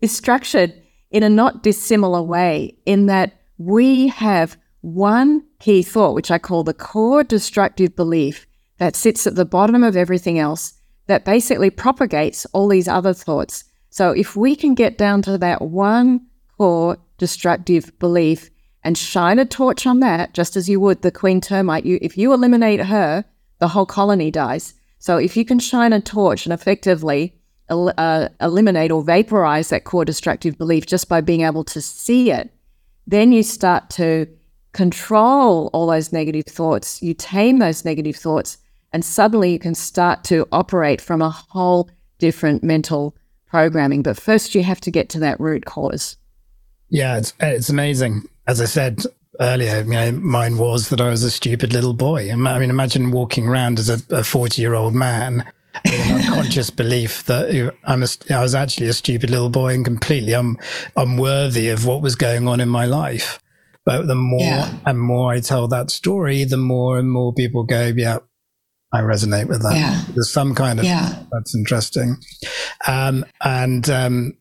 [0.00, 0.72] is structured
[1.10, 6.64] in a not dissimilar way in that we have one key thought, which I call
[6.64, 8.46] the core destructive belief
[8.78, 10.74] that sits at the bottom of everything else
[11.06, 13.64] that basically propagates all these other thoughts.
[13.90, 16.26] So if we can get down to that one
[16.58, 18.50] core destructive belief
[18.82, 22.18] and shine a torch on that, just as you would the queen termite, you if
[22.18, 23.24] you eliminate her,
[23.58, 24.74] the whole colony dies.
[24.98, 30.04] So if you can shine a torch and effectively uh, eliminate or vaporize that core
[30.04, 32.50] destructive belief just by being able to see it,
[33.06, 34.26] then you start to
[34.72, 37.02] control all those negative thoughts.
[37.02, 38.58] You tame those negative thoughts,
[38.92, 44.02] and suddenly you can start to operate from a whole different mental programming.
[44.02, 46.16] But first, you have to get to that root cause.
[46.88, 48.28] Yeah, it's it's amazing.
[48.46, 49.02] As I said,
[49.40, 52.30] earlier, you know, mine was that I was a stupid little boy.
[52.30, 55.50] I mean, imagine walking around as a 40 year old man
[55.84, 60.34] an unconscious belief that I'm a, I was actually a stupid little boy and completely
[60.34, 60.56] un,
[60.96, 63.40] unworthy of what was going on in my life.
[63.84, 64.74] But the more yeah.
[64.86, 68.18] and more I tell that story, the more and more people go, yeah,
[68.92, 69.74] I resonate with that.
[69.74, 70.02] Yeah.
[70.14, 71.22] There's some kind of, yeah.
[71.30, 72.16] that's interesting.
[72.86, 74.38] Um, and, um,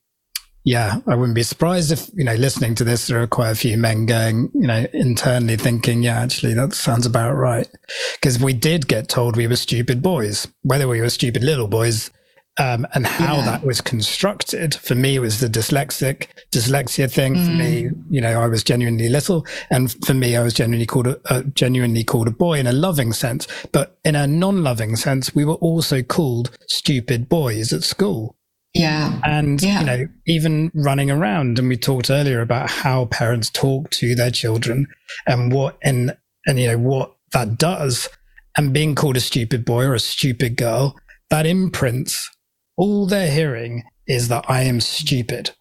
[0.64, 3.56] yeah, I wouldn't be surprised if, you know, listening to this, there are quite a
[3.56, 7.68] few men going, you know, internally thinking, yeah, actually, that sounds about right.
[8.14, 12.12] Because we did get told we were stupid boys, whether we were stupid little boys,
[12.58, 13.46] um, and how yeah.
[13.46, 14.76] that was constructed.
[14.76, 17.36] For me, it was the dyslexic dyslexia thing.
[17.36, 17.46] Mm.
[17.46, 18.04] For me, mm.
[18.10, 21.44] you know, I was genuinely little, and for me, I was genuinely called a, uh,
[21.56, 23.48] genuinely called a boy in a loving sense.
[23.72, 28.38] But in a non-loving sense, we were also called stupid boys at school.
[28.74, 29.20] Yeah.
[29.24, 29.80] And, yeah.
[29.80, 31.60] you know, even running around.
[31.60, 34.88] And we talked earlier about how parents talk to their children
[35.28, 38.10] and what, and, and, you know, what that does.
[38.58, 40.96] And being called a stupid boy or a stupid girl,
[41.30, 42.30] that imprints
[42.78, 45.52] all they're hearing is that I am stupid.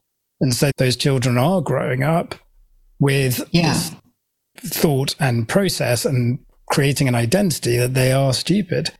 [0.41, 2.35] And so those children are growing up
[2.99, 3.79] with yeah.
[4.59, 6.39] thought and process and
[6.71, 8.91] creating an identity that they are stupid.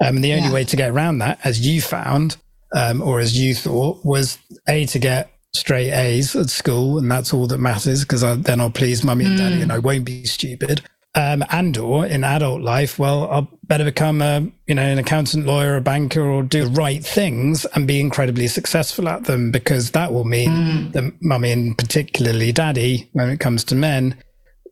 [0.00, 0.52] Um, and the only yeah.
[0.52, 2.36] way to get around that, as you found,
[2.74, 7.32] um, or as you thought, was A, to get straight A's at school, and that's
[7.32, 9.62] all that matters because then I'll please mummy and daddy mm.
[9.62, 10.82] and I won't be stupid.
[11.14, 15.44] Um, and or in adult life, well, I'll better become a, you know, an accountant,
[15.44, 19.90] lawyer, a banker, or do the right things and be incredibly successful at them because
[19.90, 20.92] that will mean mm.
[20.92, 24.16] that mummy and particularly daddy, when it comes to men,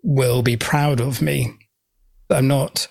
[0.03, 1.55] will be proud of me.
[2.31, 2.89] I'm not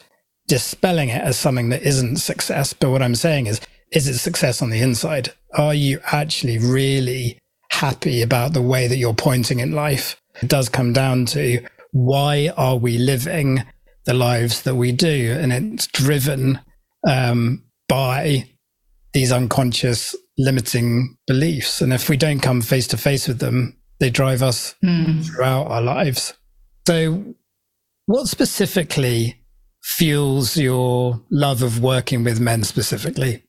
[0.48, 4.62] dispelling it as something that isn't success, but what I'm saying is is it success
[4.62, 5.34] on the inside?
[5.56, 7.40] Are you actually really
[7.72, 10.22] happy about the way that you're pointing in life?
[10.42, 13.64] It does come down to why are we living
[14.06, 15.36] the lives that we do?
[15.40, 16.60] And it's driven
[17.08, 18.50] um, by
[19.14, 21.82] these unconscious limiting beliefs.
[21.82, 25.26] And if we don't come face to face with them, they drive us mm.
[25.26, 26.34] throughout our lives.
[26.88, 27.36] So,
[28.06, 29.44] what specifically
[29.84, 33.44] fuels your love of working with men specifically?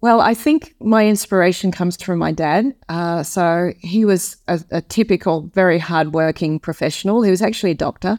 [0.00, 2.74] Well, I think my inspiration comes from my dad.
[2.88, 7.22] Uh, so he was a, a, typical, very hardworking professional.
[7.22, 8.18] He was actually a doctor,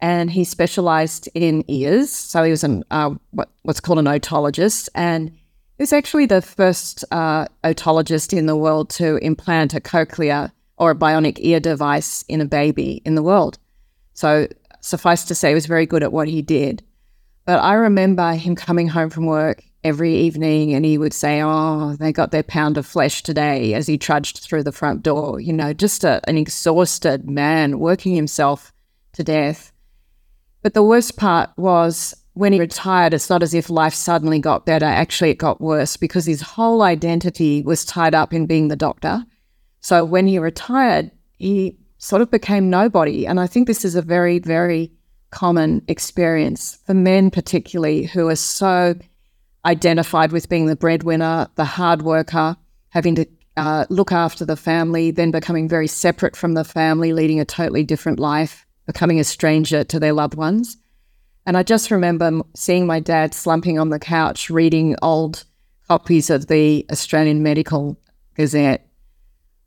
[0.00, 2.10] and he specialized in ears.
[2.10, 6.40] So he was an uh, what, what's called an otologist, and he was actually the
[6.40, 12.24] first uh, otologist in the world to implant a cochlear or a bionic ear device
[12.28, 13.58] in a baby in the world.
[14.14, 14.46] So
[14.80, 16.84] suffice to say, he was very good at what he did.
[17.44, 21.96] But I remember him coming home from work every evening and he would say, Oh,
[21.98, 25.40] they got their pound of flesh today as he trudged through the front door.
[25.40, 28.72] You know, just a, an exhausted man working himself
[29.12, 29.72] to death.
[30.62, 34.66] But the worst part was when he retired, it's not as if life suddenly got
[34.66, 34.84] better.
[34.84, 39.24] Actually, it got worse because his whole identity was tied up in being the doctor.
[39.80, 43.26] So when he retired, he sort of became nobody.
[43.26, 44.92] And I think this is a very, very
[45.30, 48.94] common experience for men, particularly who are so
[49.64, 52.56] identified with being the breadwinner, the hard worker,
[52.90, 57.40] having to uh, look after the family, then becoming very separate from the family, leading
[57.40, 60.76] a totally different life, becoming a stranger to their loved ones.
[61.44, 65.44] And I just remember seeing my dad slumping on the couch reading old
[65.88, 67.98] copies of the Australian Medical
[68.34, 68.88] Gazette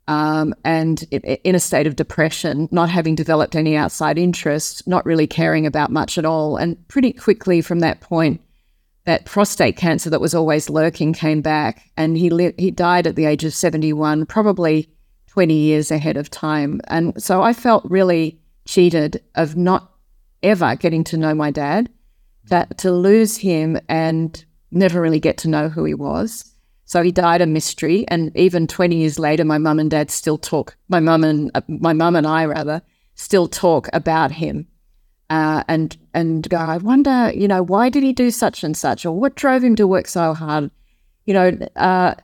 [0.08, 5.26] um, and in a state of depression, not having developed any outside interest, not really
[5.26, 6.56] caring about much at all.
[6.56, 8.40] And pretty quickly from that point,
[9.04, 13.16] that prostate cancer that was always lurking came back, and he li- he died at
[13.16, 14.88] the age of seventy one, probably
[15.26, 16.80] twenty years ahead of time.
[16.88, 19.92] And so I felt really cheated of not
[20.42, 21.88] ever getting to know my dad,
[22.44, 26.48] that to lose him and never really get to know who he was.
[26.84, 30.38] So he died a mystery, and even twenty years later, my mum and dad still
[30.38, 30.76] talk.
[30.88, 32.82] My mum and uh, my mum and I rather
[33.14, 34.66] still talk about him,
[35.32, 36.58] uh, and and go.
[36.58, 39.74] I wonder, you know, why did he do such and such, or what drove him
[39.76, 40.70] to work so hard,
[41.24, 41.56] you know.
[41.74, 42.14] Uh,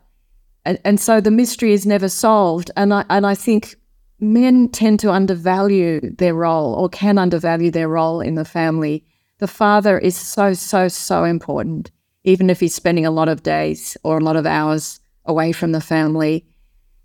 [0.67, 3.77] and, and so the mystery is never solved, and I and I think
[4.21, 9.07] men tend to undervalue their role or can undervalue their role in the family.
[9.39, 11.91] The father is so so so important
[12.25, 15.73] even if he's spending a lot of days or a lot of hours away from
[15.73, 16.45] the family.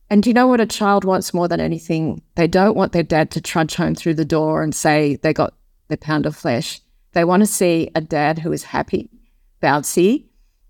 [0.09, 2.21] And do you know what a child wants more than anything?
[2.35, 5.53] They don't want their dad to trudge home through the door and say they got
[5.93, 6.81] their pound of flesh.
[7.11, 9.11] They want to see a dad who is happy,
[9.61, 10.25] bouncy,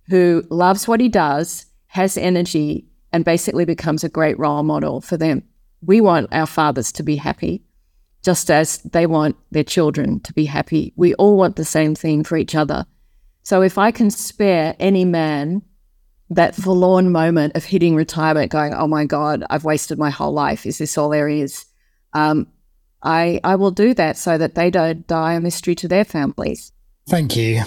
[0.09, 5.15] who loves what he does, has energy, and basically becomes a great role model for
[5.15, 5.43] them.
[5.81, 7.63] We want our fathers to be happy,
[8.21, 10.91] just as they want their children to be happy.
[10.97, 12.85] We all want the same thing for each other.
[13.43, 15.61] So if I can spare any man
[16.29, 20.65] that forlorn moment of hitting retirement, going, "Oh my God, I've wasted my whole life.
[20.65, 21.65] Is this all there is?"
[22.13, 22.47] Um,
[23.03, 26.71] I I will do that so that they don't die a mystery to their families.
[27.07, 27.63] Thank you.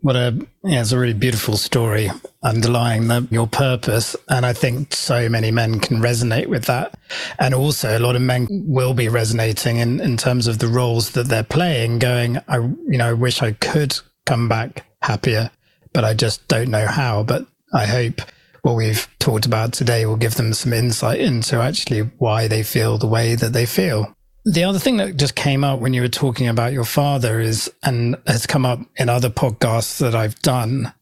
[0.00, 2.10] What a yeah, it's a really beautiful story
[2.42, 6.96] underlying the, your purpose, and I think so many men can resonate with that,
[7.40, 11.10] and also a lot of men will be resonating in in terms of the roles
[11.12, 11.98] that they're playing.
[11.98, 15.50] Going, I you know, I wish I could come back happier,
[15.92, 17.24] but I just don't know how.
[17.24, 18.20] But I hope
[18.62, 22.98] what we've talked about today will give them some insight into actually why they feel
[22.98, 24.14] the way that they feel.
[24.50, 27.70] The other thing that just came up when you were talking about your father is,
[27.82, 30.94] and has come up in other podcasts that I've done,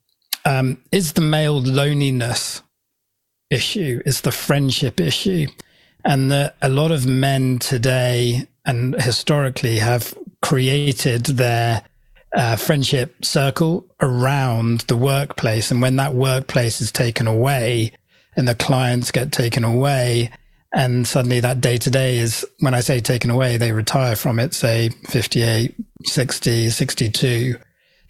[0.45, 2.63] um, is the male loneliness
[3.49, 5.47] issue, is the friendship issue.
[6.05, 11.85] And that a lot of men today and historically have created their
[12.35, 15.71] uh, friendship circle around the workplace.
[15.71, 17.93] And when that workplace is taken away
[18.37, 20.33] and the clients get taken away,
[20.77, 24.39] and suddenly that day to day is, when I say taken away, they retire from
[24.39, 25.75] it, say 58,
[26.05, 27.57] 60, 62.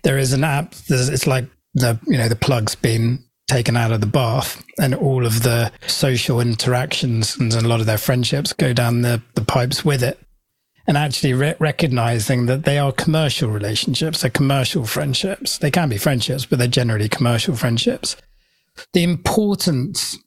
[0.02, 1.44] There is an app, it's like
[1.74, 5.70] the, you know, the plug's been taken out of the bath and all of the
[5.86, 10.18] social interactions and a lot of their friendships go down the, the pipes with it
[10.88, 15.58] and actually re- recognizing that they are commercial relationships, they're commercial friendships.
[15.58, 18.16] They can be friendships, but they're generally commercial friendships.
[18.92, 20.18] The importance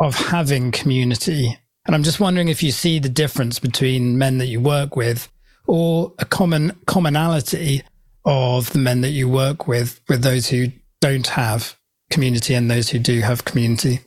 [0.00, 1.58] of having community.
[1.86, 5.28] And I'm just wondering if you see the difference between men that you work with
[5.66, 7.82] or a common commonality
[8.24, 10.66] of the men that you work with, with those who
[11.00, 11.76] don't have
[12.10, 14.00] community and those who do have community.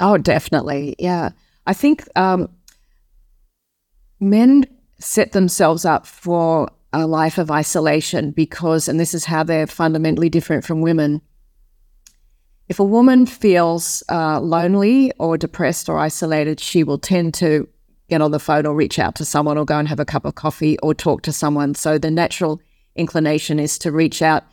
[0.00, 0.94] Oh, definitely.
[0.98, 1.30] Yeah.
[1.66, 2.48] I think um,
[4.20, 4.64] men
[4.98, 10.30] set themselves up for a life of isolation because, and this is how they're fundamentally
[10.30, 11.20] different from women.
[12.68, 17.66] If a woman feels uh, lonely or depressed or isolated, she will tend to
[18.10, 20.24] get on the phone or reach out to someone or go and have a cup
[20.24, 21.74] of coffee or talk to someone.
[21.74, 22.60] So the natural
[22.94, 24.44] inclination is to reach out.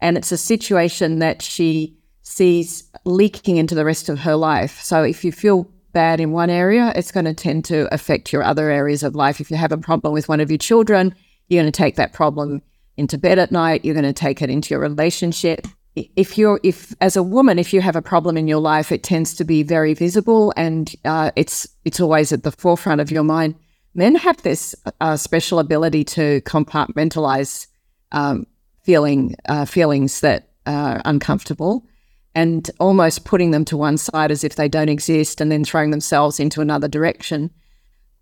[0.00, 4.80] And it's a situation that she sees leaking into the rest of her life.
[4.80, 8.42] So if you feel bad in one area, it's going to tend to affect your
[8.42, 9.40] other areas of life.
[9.40, 11.14] If you have a problem with one of your children,
[11.48, 12.62] you're going to take that problem
[12.96, 13.84] into bed at night.
[13.84, 15.66] You're going to take it into your relationship.
[15.94, 19.02] If you're, if as a woman, if you have a problem in your life, it
[19.02, 23.24] tends to be very visible and uh, it's it's always at the forefront of your
[23.24, 23.56] mind.
[23.94, 27.66] Men have this uh, special ability to compartmentalize
[28.10, 28.46] um,
[28.82, 31.86] feeling uh, feelings that are uncomfortable
[32.34, 35.90] and almost putting them to one side as if they don't exist and then throwing
[35.90, 37.50] themselves into another direction,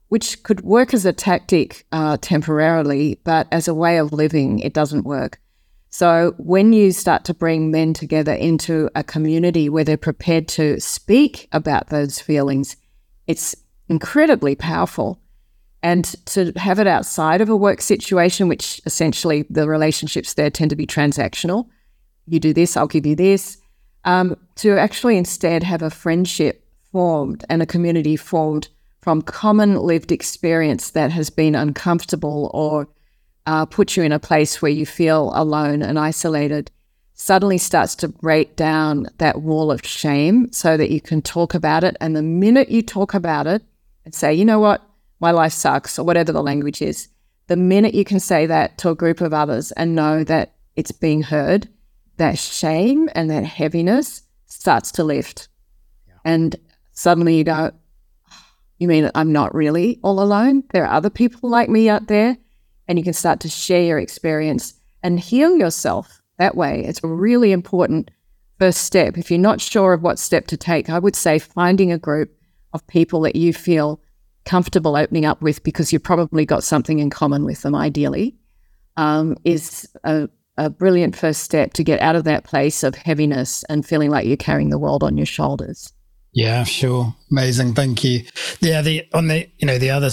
[0.08, 4.74] which could work as a tactic uh, temporarily, but as a way of living, it
[4.74, 5.39] doesn't work.
[5.90, 10.80] So when you start to bring men together into a community where they're prepared to
[10.80, 12.76] speak about those feelings,
[13.26, 13.56] it's
[13.88, 15.20] incredibly powerful.
[15.82, 20.70] And to have it outside of a work situation, which essentially the relationships there tend
[20.70, 21.68] to be transactional.
[22.26, 23.58] You do this, I'll give you this
[24.04, 28.68] um, to actually instead have a friendship formed and a community formed
[29.00, 32.88] from common lived experience that has been uncomfortable or
[33.50, 36.70] uh, put you in a place where you feel alone and isolated
[37.14, 41.82] suddenly starts to break down that wall of shame so that you can talk about
[41.82, 41.96] it.
[42.00, 43.60] And the minute you talk about it
[44.04, 44.82] and say, you know what,
[45.18, 47.08] my life sucks, or whatever the language is,
[47.48, 50.92] the minute you can say that to a group of others and know that it's
[50.92, 51.68] being heard,
[52.18, 55.48] that shame and that heaviness starts to lift.
[56.06, 56.14] Yeah.
[56.24, 56.56] And
[56.92, 57.72] suddenly you go,
[58.78, 60.62] You mean I'm not really all alone?
[60.72, 62.38] There are other people like me out there.
[62.90, 66.84] And you can start to share your experience and heal yourself that way.
[66.84, 68.10] It's a really important
[68.58, 69.16] first step.
[69.16, 72.36] If you're not sure of what step to take, I would say finding a group
[72.72, 74.00] of people that you feel
[74.44, 78.34] comfortable opening up with because you've probably got something in common with them, ideally,
[78.96, 83.62] um, is a, a brilliant first step to get out of that place of heaviness
[83.68, 85.92] and feeling like you're carrying the world on your shoulders.
[86.32, 87.14] Yeah, sure.
[87.30, 87.74] Amazing.
[87.74, 88.24] Thank you.
[88.58, 90.10] Yeah, the on the you know the other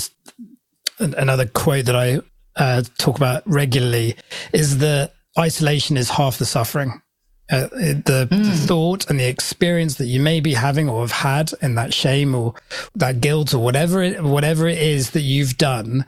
[1.00, 2.20] another quote that I
[2.58, 4.16] uh, talk about regularly
[4.54, 7.02] is that isolation is half the suffering.
[7.50, 8.44] Uh, the, mm.
[8.44, 11.94] the, thought and the experience that you may be having or have had and that
[11.94, 12.54] shame or
[12.94, 16.06] that guilt or whatever it, whatever it is that you've done,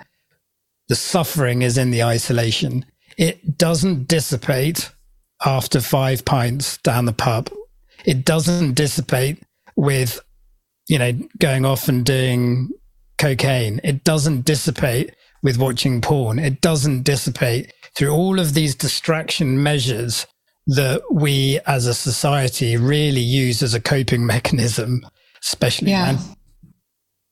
[0.90, 2.84] the suffering is in the isolation.
[3.18, 4.92] It doesn't dissipate
[5.46, 7.50] after five pints down the pub.
[8.04, 9.42] It doesn't dissipate
[9.78, 10.20] with,
[10.90, 12.70] you know, going off and doing
[13.18, 13.80] cocaine.
[13.84, 16.40] It doesn't dissipate with watching porn.
[16.40, 20.26] It doesn't dissipate through all of these distraction measures
[20.68, 25.06] that we as a society really use as a coping mechanism,
[25.44, 26.20] especially yeah.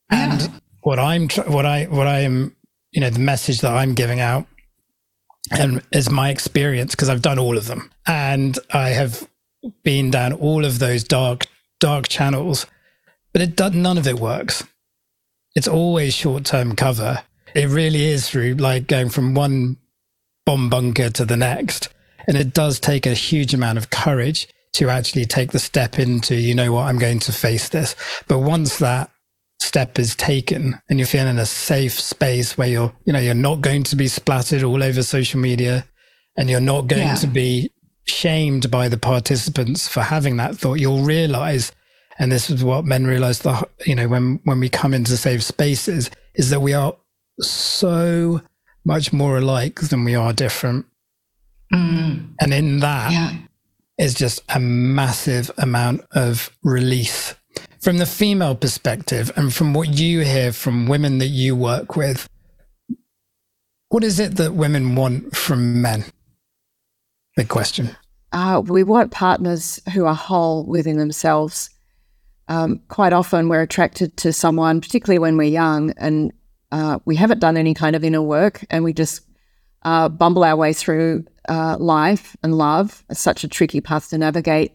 [0.10, 0.48] And yeah.
[0.82, 2.56] what I'm, what I, what I am,
[2.92, 4.48] you know, the message that I'm giving out
[5.52, 9.28] and is my experience because I've done all of them and I have
[9.84, 11.46] been down all of those dark,
[11.80, 12.66] dark channels,
[13.34, 14.64] but it does, none of it works.
[15.56, 17.24] It's always short term cover.
[17.58, 19.78] It really is through like going from one
[20.46, 21.90] bomb bunker to the next.
[22.28, 26.36] And it does take a huge amount of courage to actually take the step into,
[26.36, 27.96] you know what, I'm going to face this.
[28.28, 29.10] But once that
[29.60, 33.62] step is taken and you're feeling a safe space where you're, you know, you're not
[33.62, 35.84] going to be splattered all over social media
[36.38, 37.16] and you're not going yeah.
[37.16, 37.72] to be
[38.04, 41.72] shamed by the participants for having that thought, you'll realize,
[42.20, 45.42] and this is what men realize the, you know, when, when we come into safe
[45.42, 46.96] spaces is that we are
[47.40, 48.42] so
[48.86, 50.86] much more alike than we are different.
[51.74, 52.30] Mm.
[52.40, 53.34] And in that yeah.
[53.98, 57.36] is just a massive amount of relief
[57.80, 62.28] From the female perspective and from what you hear from women that you work with,
[63.90, 66.06] what is it that women want from men?
[67.36, 67.96] Big question.
[68.34, 71.70] Uh, we want partners who are whole within themselves.
[72.50, 76.34] Um, quite often, we're attracted to someone, particularly when we're young, and
[76.72, 79.22] uh, we haven't done any kind of inner work and we just
[79.84, 83.04] uh, bumble our way through uh, life and love.
[83.10, 84.74] It's such a tricky path to navigate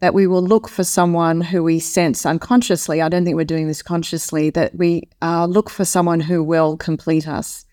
[0.00, 3.00] that we will look for someone who we sense unconsciously.
[3.00, 6.76] I don't think we're doing this consciously, that we uh, look for someone who will
[6.76, 7.64] complete us.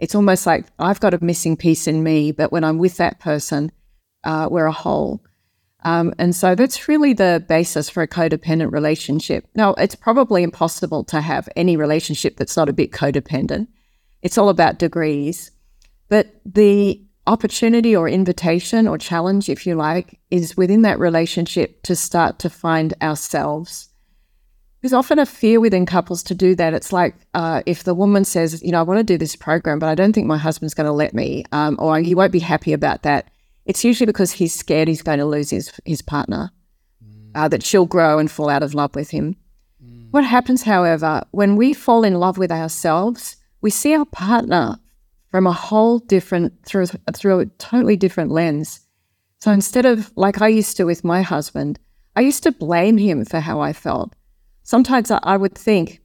[0.00, 3.20] It's almost like I've got a missing piece in me, but when I'm with that
[3.20, 3.70] person,
[4.24, 5.22] uh, we're a whole.
[5.84, 9.46] Um, and so that's really the basis for a codependent relationship.
[9.54, 13.68] Now, it's probably impossible to have any relationship that's not a bit codependent.
[14.22, 15.52] It's all about degrees.
[16.08, 21.94] But the opportunity or invitation or challenge, if you like, is within that relationship to
[21.94, 23.90] start to find ourselves.
[24.80, 26.72] There's often a fear within couples to do that.
[26.72, 29.78] It's like uh, if the woman says, you know, I want to do this program,
[29.78, 32.38] but I don't think my husband's going to let me, um, or he won't be
[32.38, 33.28] happy about that
[33.68, 36.50] it's usually because he's scared he's going to lose his, his partner,
[37.04, 37.30] mm.
[37.34, 39.36] uh, that she'll grow and fall out of love with him.
[39.84, 40.08] Mm.
[40.10, 44.78] What happens, however, when we fall in love with ourselves, we see our partner
[45.30, 48.80] from a whole different, through, through a totally different lens.
[49.40, 51.78] So instead of, like I used to with my husband,
[52.16, 54.14] I used to blame him for how I felt.
[54.62, 56.00] Sometimes I would think,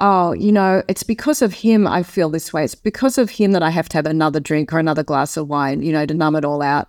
[0.00, 2.64] oh, you know, it's because of him I feel this way.
[2.64, 5.48] It's because of him that I have to have another drink or another glass of
[5.48, 6.88] wine, you know, to numb it all out.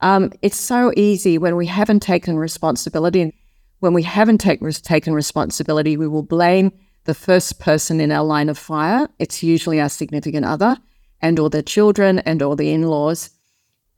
[0.00, 3.34] Um, it's so easy when we haven't taken responsibility.
[3.78, 6.72] When we haven't take, taken responsibility, we will blame
[7.04, 9.08] the first person in our line of fire.
[9.18, 10.76] It's usually our significant other
[11.20, 13.30] and or the children and or the in-laws.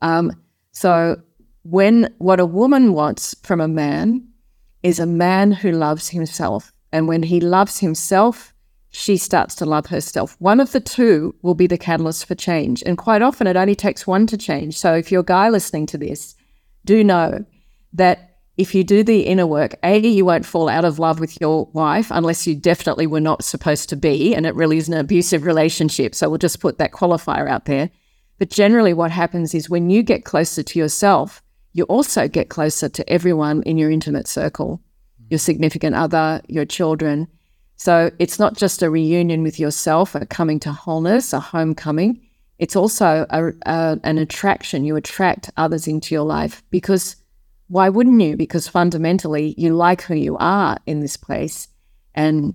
[0.02, 0.32] Um,
[0.72, 1.20] so
[1.62, 4.28] when what a woman wants from a man
[4.82, 8.54] is a man who loves himself and when he loves himself,
[8.90, 10.36] she starts to love herself.
[10.38, 12.84] One of the two will be the catalyst for change.
[12.86, 14.78] And quite often it only takes one to change.
[14.78, 16.36] So if you're a guy listening to this,
[16.84, 17.44] do know
[17.94, 21.40] that if you do the inner work, A, you won't fall out of love with
[21.40, 24.32] your wife unless you definitely were not supposed to be.
[24.32, 26.14] And it really is an abusive relationship.
[26.14, 27.90] So we'll just put that qualifier out there.
[28.38, 31.42] But generally, what happens is when you get closer to yourself,
[31.72, 34.80] you also get closer to everyone in your intimate circle,
[35.34, 37.26] your significant other, your children.
[37.76, 42.20] So it's not just a reunion with yourself, a coming to wholeness, a homecoming.
[42.60, 44.84] It's also a, a, an attraction.
[44.84, 47.16] You attract others into your life because
[47.66, 48.36] why wouldn't you?
[48.36, 51.66] Because fundamentally, you like who you are in this place.
[52.14, 52.54] And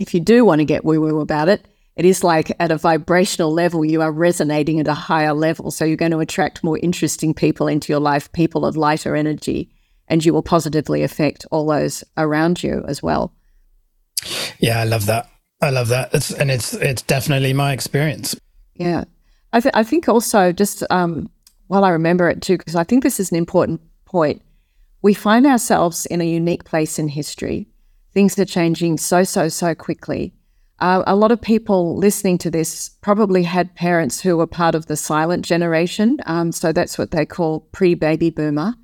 [0.00, 2.78] if you do want to get woo woo about it, it is like at a
[2.78, 5.70] vibrational level, you are resonating at a higher level.
[5.70, 9.68] So you're going to attract more interesting people into your life, people of lighter energy,
[10.08, 13.32] and you will positively affect all those around you as well.
[14.58, 15.30] Yeah, I love that.
[15.60, 16.12] I love that.
[16.12, 18.36] It's, and it's it's definitely my experience.
[18.74, 19.04] Yeah,
[19.52, 21.30] I, th- I think also just um,
[21.66, 24.42] while I remember it too, because I think this is an important point.
[25.02, 27.68] We find ourselves in a unique place in history.
[28.12, 30.34] Things are changing so so so quickly
[30.80, 34.86] uh, a lot of people listening to this probably had parents who were part of
[34.86, 36.18] the silent generation.
[36.26, 38.74] Um, so that's what they call pre baby boomer.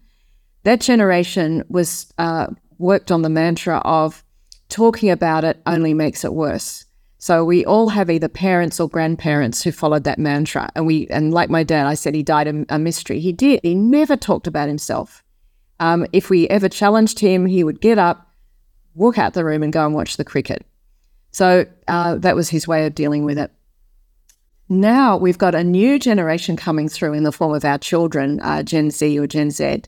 [0.64, 2.48] That generation was uh,
[2.78, 4.24] worked on the mantra of
[4.68, 6.84] talking about it only makes it worse.
[7.18, 10.68] So we all have either parents or grandparents who followed that mantra.
[10.74, 13.20] And we, and like my dad, I said he died a, a mystery.
[13.20, 13.60] He did.
[13.62, 15.22] He never talked about himself.
[15.80, 18.30] Um, if we ever challenged him, he would get up,
[18.94, 20.66] walk out the room, and go and watch the cricket.
[21.30, 23.50] So uh, that was his way of dealing with it.
[24.68, 28.62] Now we've got a new generation coming through in the form of our children, uh,
[28.62, 29.82] Gen Z or Gen Z.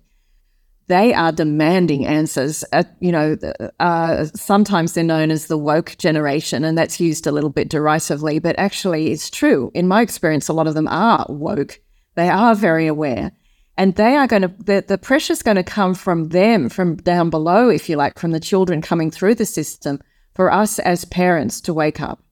[0.89, 2.64] They are demanding answers.
[2.72, 3.37] Uh, you know,
[3.80, 8.39] uh, sometimes they're known as the woke generation, and that's used a little bit derisively,
[8.39, 9.70] but actually it's true.
[9.74, 11.80] In my experience, a lot of them are woke.
[12.14, 13.32] They are very aware.
[13.76, 17.30] And they are going to, the, the pressure's going to come from them, from down
[17.30, 20.01] below, if you like, from the children coming through the system
[20.34, 22.22] for us as parents to wake up.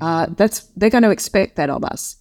[0.00, 2.16] Uh, that's they're going to expect that of us.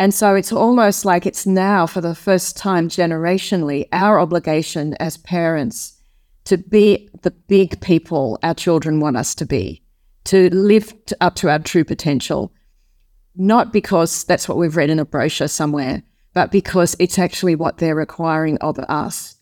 [0.00, 5.18] And so it's almost like it's now, for the first time generationally, our obligation as
[5.18, 6.00] parents
[6.44, 9.82] to be the big people our children want us to be,
[10.24, 12.50] to live up to our true potential.
[13.36, 17.76] Not because that's what we've read in a brochure somewhere, but because it's actually what
[17.76, 19.36] they're requiring of us.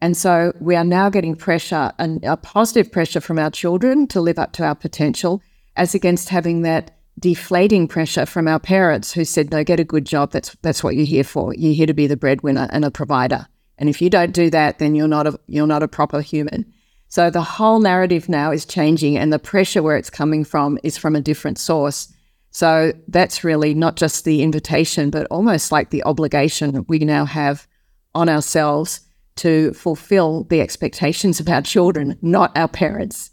[0.00, 4.20] And so we are now getting pressure and a positive pressure from our children to
[4.20, 5.42] live up to our potential,
[5.74, 10.04] as against having that deflating pressure from our parents who said, No, get a good
[10.04, 10.32] job.
[10.32, 11.54] That's that's what you're here for.
[11.54, 13.46] You're here to be the breadwinner and a provider.
[13.78, 16.72] And if you don't do that, then you're not a you're not a proper human.
[17.08, 20.96] So the whole narrative now is changing and the pressure where it's coming from is
[20.96, 22.12] from a different source.
[22.50, 27.66] So that's really not just the invitation, but almost like the obligation we now have
[28.14, 29.00] on ourselves
[29.36, 33.30] to fulfill the expectations of our children, not our parents.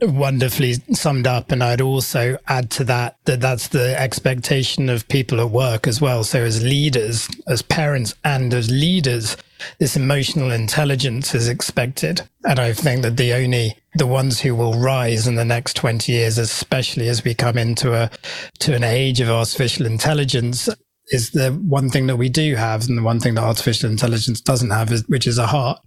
[0.00, 1.52] Wonderfully summed up.
[1.52, 6.00] And I'd also add to that that that's the expectation of people at work as
[6.00, 6.24] well.
[6.24, 9.36] So, as leaders, as parents, and as leaders,
[9.78, 12.22] this emotional intelligence is expected.
[12.44, 16.10] And I think that the only the ones who will rise in the next 20
[16.10, 18.10] years, especially as we come into a
[18.60, 20.68] to an age of artificial intelligence,
[21.08, 24.40] is the one thing that we do have, and the one thing that artificial intelligence
[24.40, 25.78] doesn't have, is, which is a heart,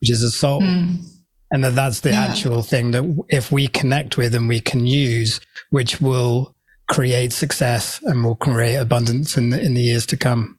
[0.00, 0.60] which is a soul.
[0.60, 1.04] Mm.
[1.50, 2.24] And that that's the yeah.
[2.24, 5.40] actual thing that if we connect with and we can use,
[5.70, 6.54] which will
[6.88, 10.58] create success and will create abundance in the, in the years to come.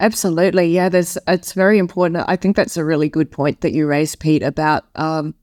[0.00, 0.66] Absolutely.
[0.66, 2.24] Yeah, there's it's very important.
[2.28, 5.34] I think that's a really good point that you raised, Pete, about um,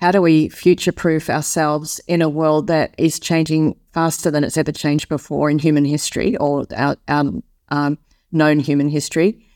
[0.00, 4.56] how do we future proof ourselves in a world that is changing faster than it's
[4.56, 7.32] ever changed before in human history or our, our
[7.68, 7.98] um,
[8.32, 9.46] known human history?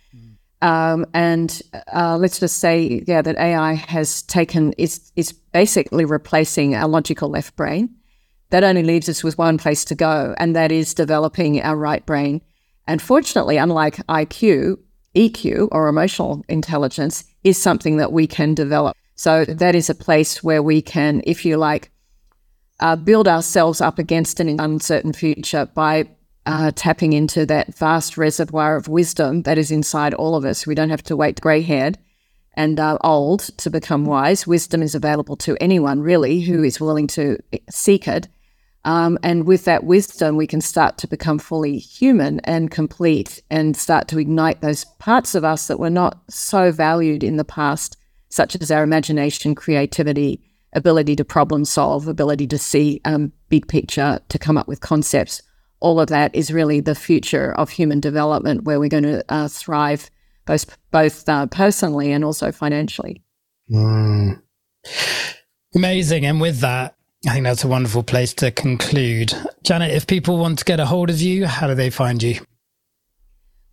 [0.65, 1.61] Um, and
[1.95, 7.29] uh, let's just say, yeah, that AI has taken is is basically replacing our logical
[7.29, 7.95] left brain.
[8.49, 12.05] That only leaves us with one place to go, and that is developing our right
[12.07, 12.41] brain.
[12.87, 14.79] And fortunately, unlike IQ,
[15.15, 18.97] EQ or emotional intelligence is something that we can develop.
[19.17, 21.91] So that is a place where we can, if you like,
[22.81, 26.09] uh, build ourselves up against an uncertain future by
[26.47, 30.67] uh, tapping into that vast reservoir of wisdom that is inside all of us.
[30.67, 31.99] We don't have to wait grey haired
[32.55, 34.47] and uh, old to become wise.
[34.47, 37.39] Wisdom is available to anyone, really, who is willing to
[37.71, 38.29] seek it.
[38.85, 43.77] Um, and with that wisdom, we can start to become fully human and complete and
[43.77, 47.97] start to ignite those parts of us that were not so valued in the past
[48.29, 50.43] such as our imagination, creativity,
[50.75, 55.41] ability to problem solve, ability to see um, big picture, to come up with concepts.
[55.85, 59.49] All of that is really the future of human development, where we're going to uh,
[59.49, 60.11] thrive
[60.47, 63.23] both both uh, personally and also financially.
[63.71, 64.41] Mm.
[65.75, 66.25] Amazing.
[66.25, 66.97] And with that,
[67.29, 69.35] I think that's a wonderful place to conclude.
[69.63, 72.41] Janet, if people want to get a hold of you, how do they find you?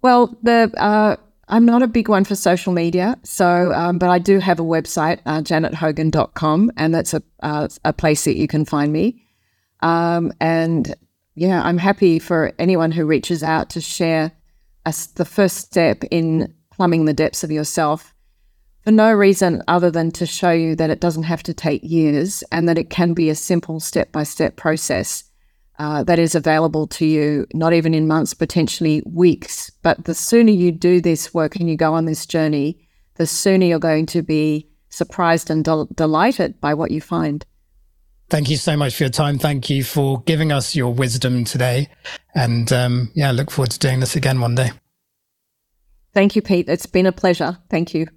[0.02, 1.16] Well, the uh,
[1.48, 4.64] I'm not a big one for social media, so um, but I do have a
[4.64, 9.24] website, uh, janethogan.com, and that's a uh, a place that you can find me.
[9.82, 10.94] Um, and
[11.36, 14.32] yeah, I'm happy for anyone who reaches out to share
[14.86, 18.14] as the first step in plumbing the depths of yourself
[18.84, 22.44] for no reason other than to show you that it doesn't have to take years
[22.52, 25.24] and that it can be a simple step by step process
[25.80, 29.72] uh, that is available to you, not even in months, potentially weeks.
[29.82, 33.66] But the sooner you do this work and you go on this journey, the sooner
[33.66, 37.46] you're going to be surprised and del- delighted by what you find.
[38.32, 39.38] Thank you so much for your time.
[39.38, 41.90] Thank you for giving us your wisdom today.
[42.34, 44.72] And um, yeah, look forward to doing this again one day.
[46.14, 46.70] Thank you, Pete.
[46.70, 47.58] It's been a pleasure.
[47.70, 48.08] Thank you.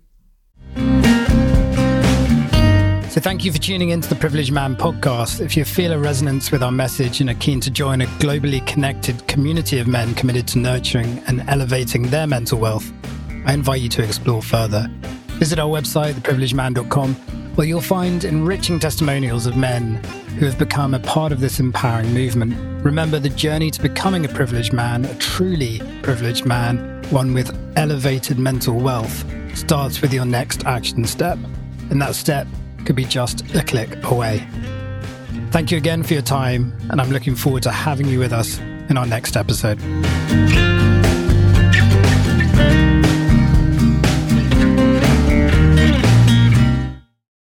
[3.10, 5.40] So, thank you for tuning into the Privileged Man podcast.
[5.40, 8.64] If you feel a resonance with our message and are keen to join a globally
[8.68, 12.92] connected community of men committed to nurturing and elevating their mental wealth,
[13.46, 14.86] I invite you to explore further.
[15.38, 17.16] Visit our website, theprivilegedman.com,
[17.54, 20.02] where you'll find enriching testimonials of men
[20.38, 22.54] who have become a part of this empowering movement.
[22.84, 28.38] Remember, the journey to becoming a privileged man, a truly privileged man, one with elevated
[28.38, 29.24] mental wealth,
[29.56, 31.38] starts with your next action step.
[31.90, 32.46] And that step
[32.84, 34.46] could be just a click away.
[35.50, 38.58] Thank you again for your time, and I'm looking forward to having you with us
[38.58, 39.78] in our next episode.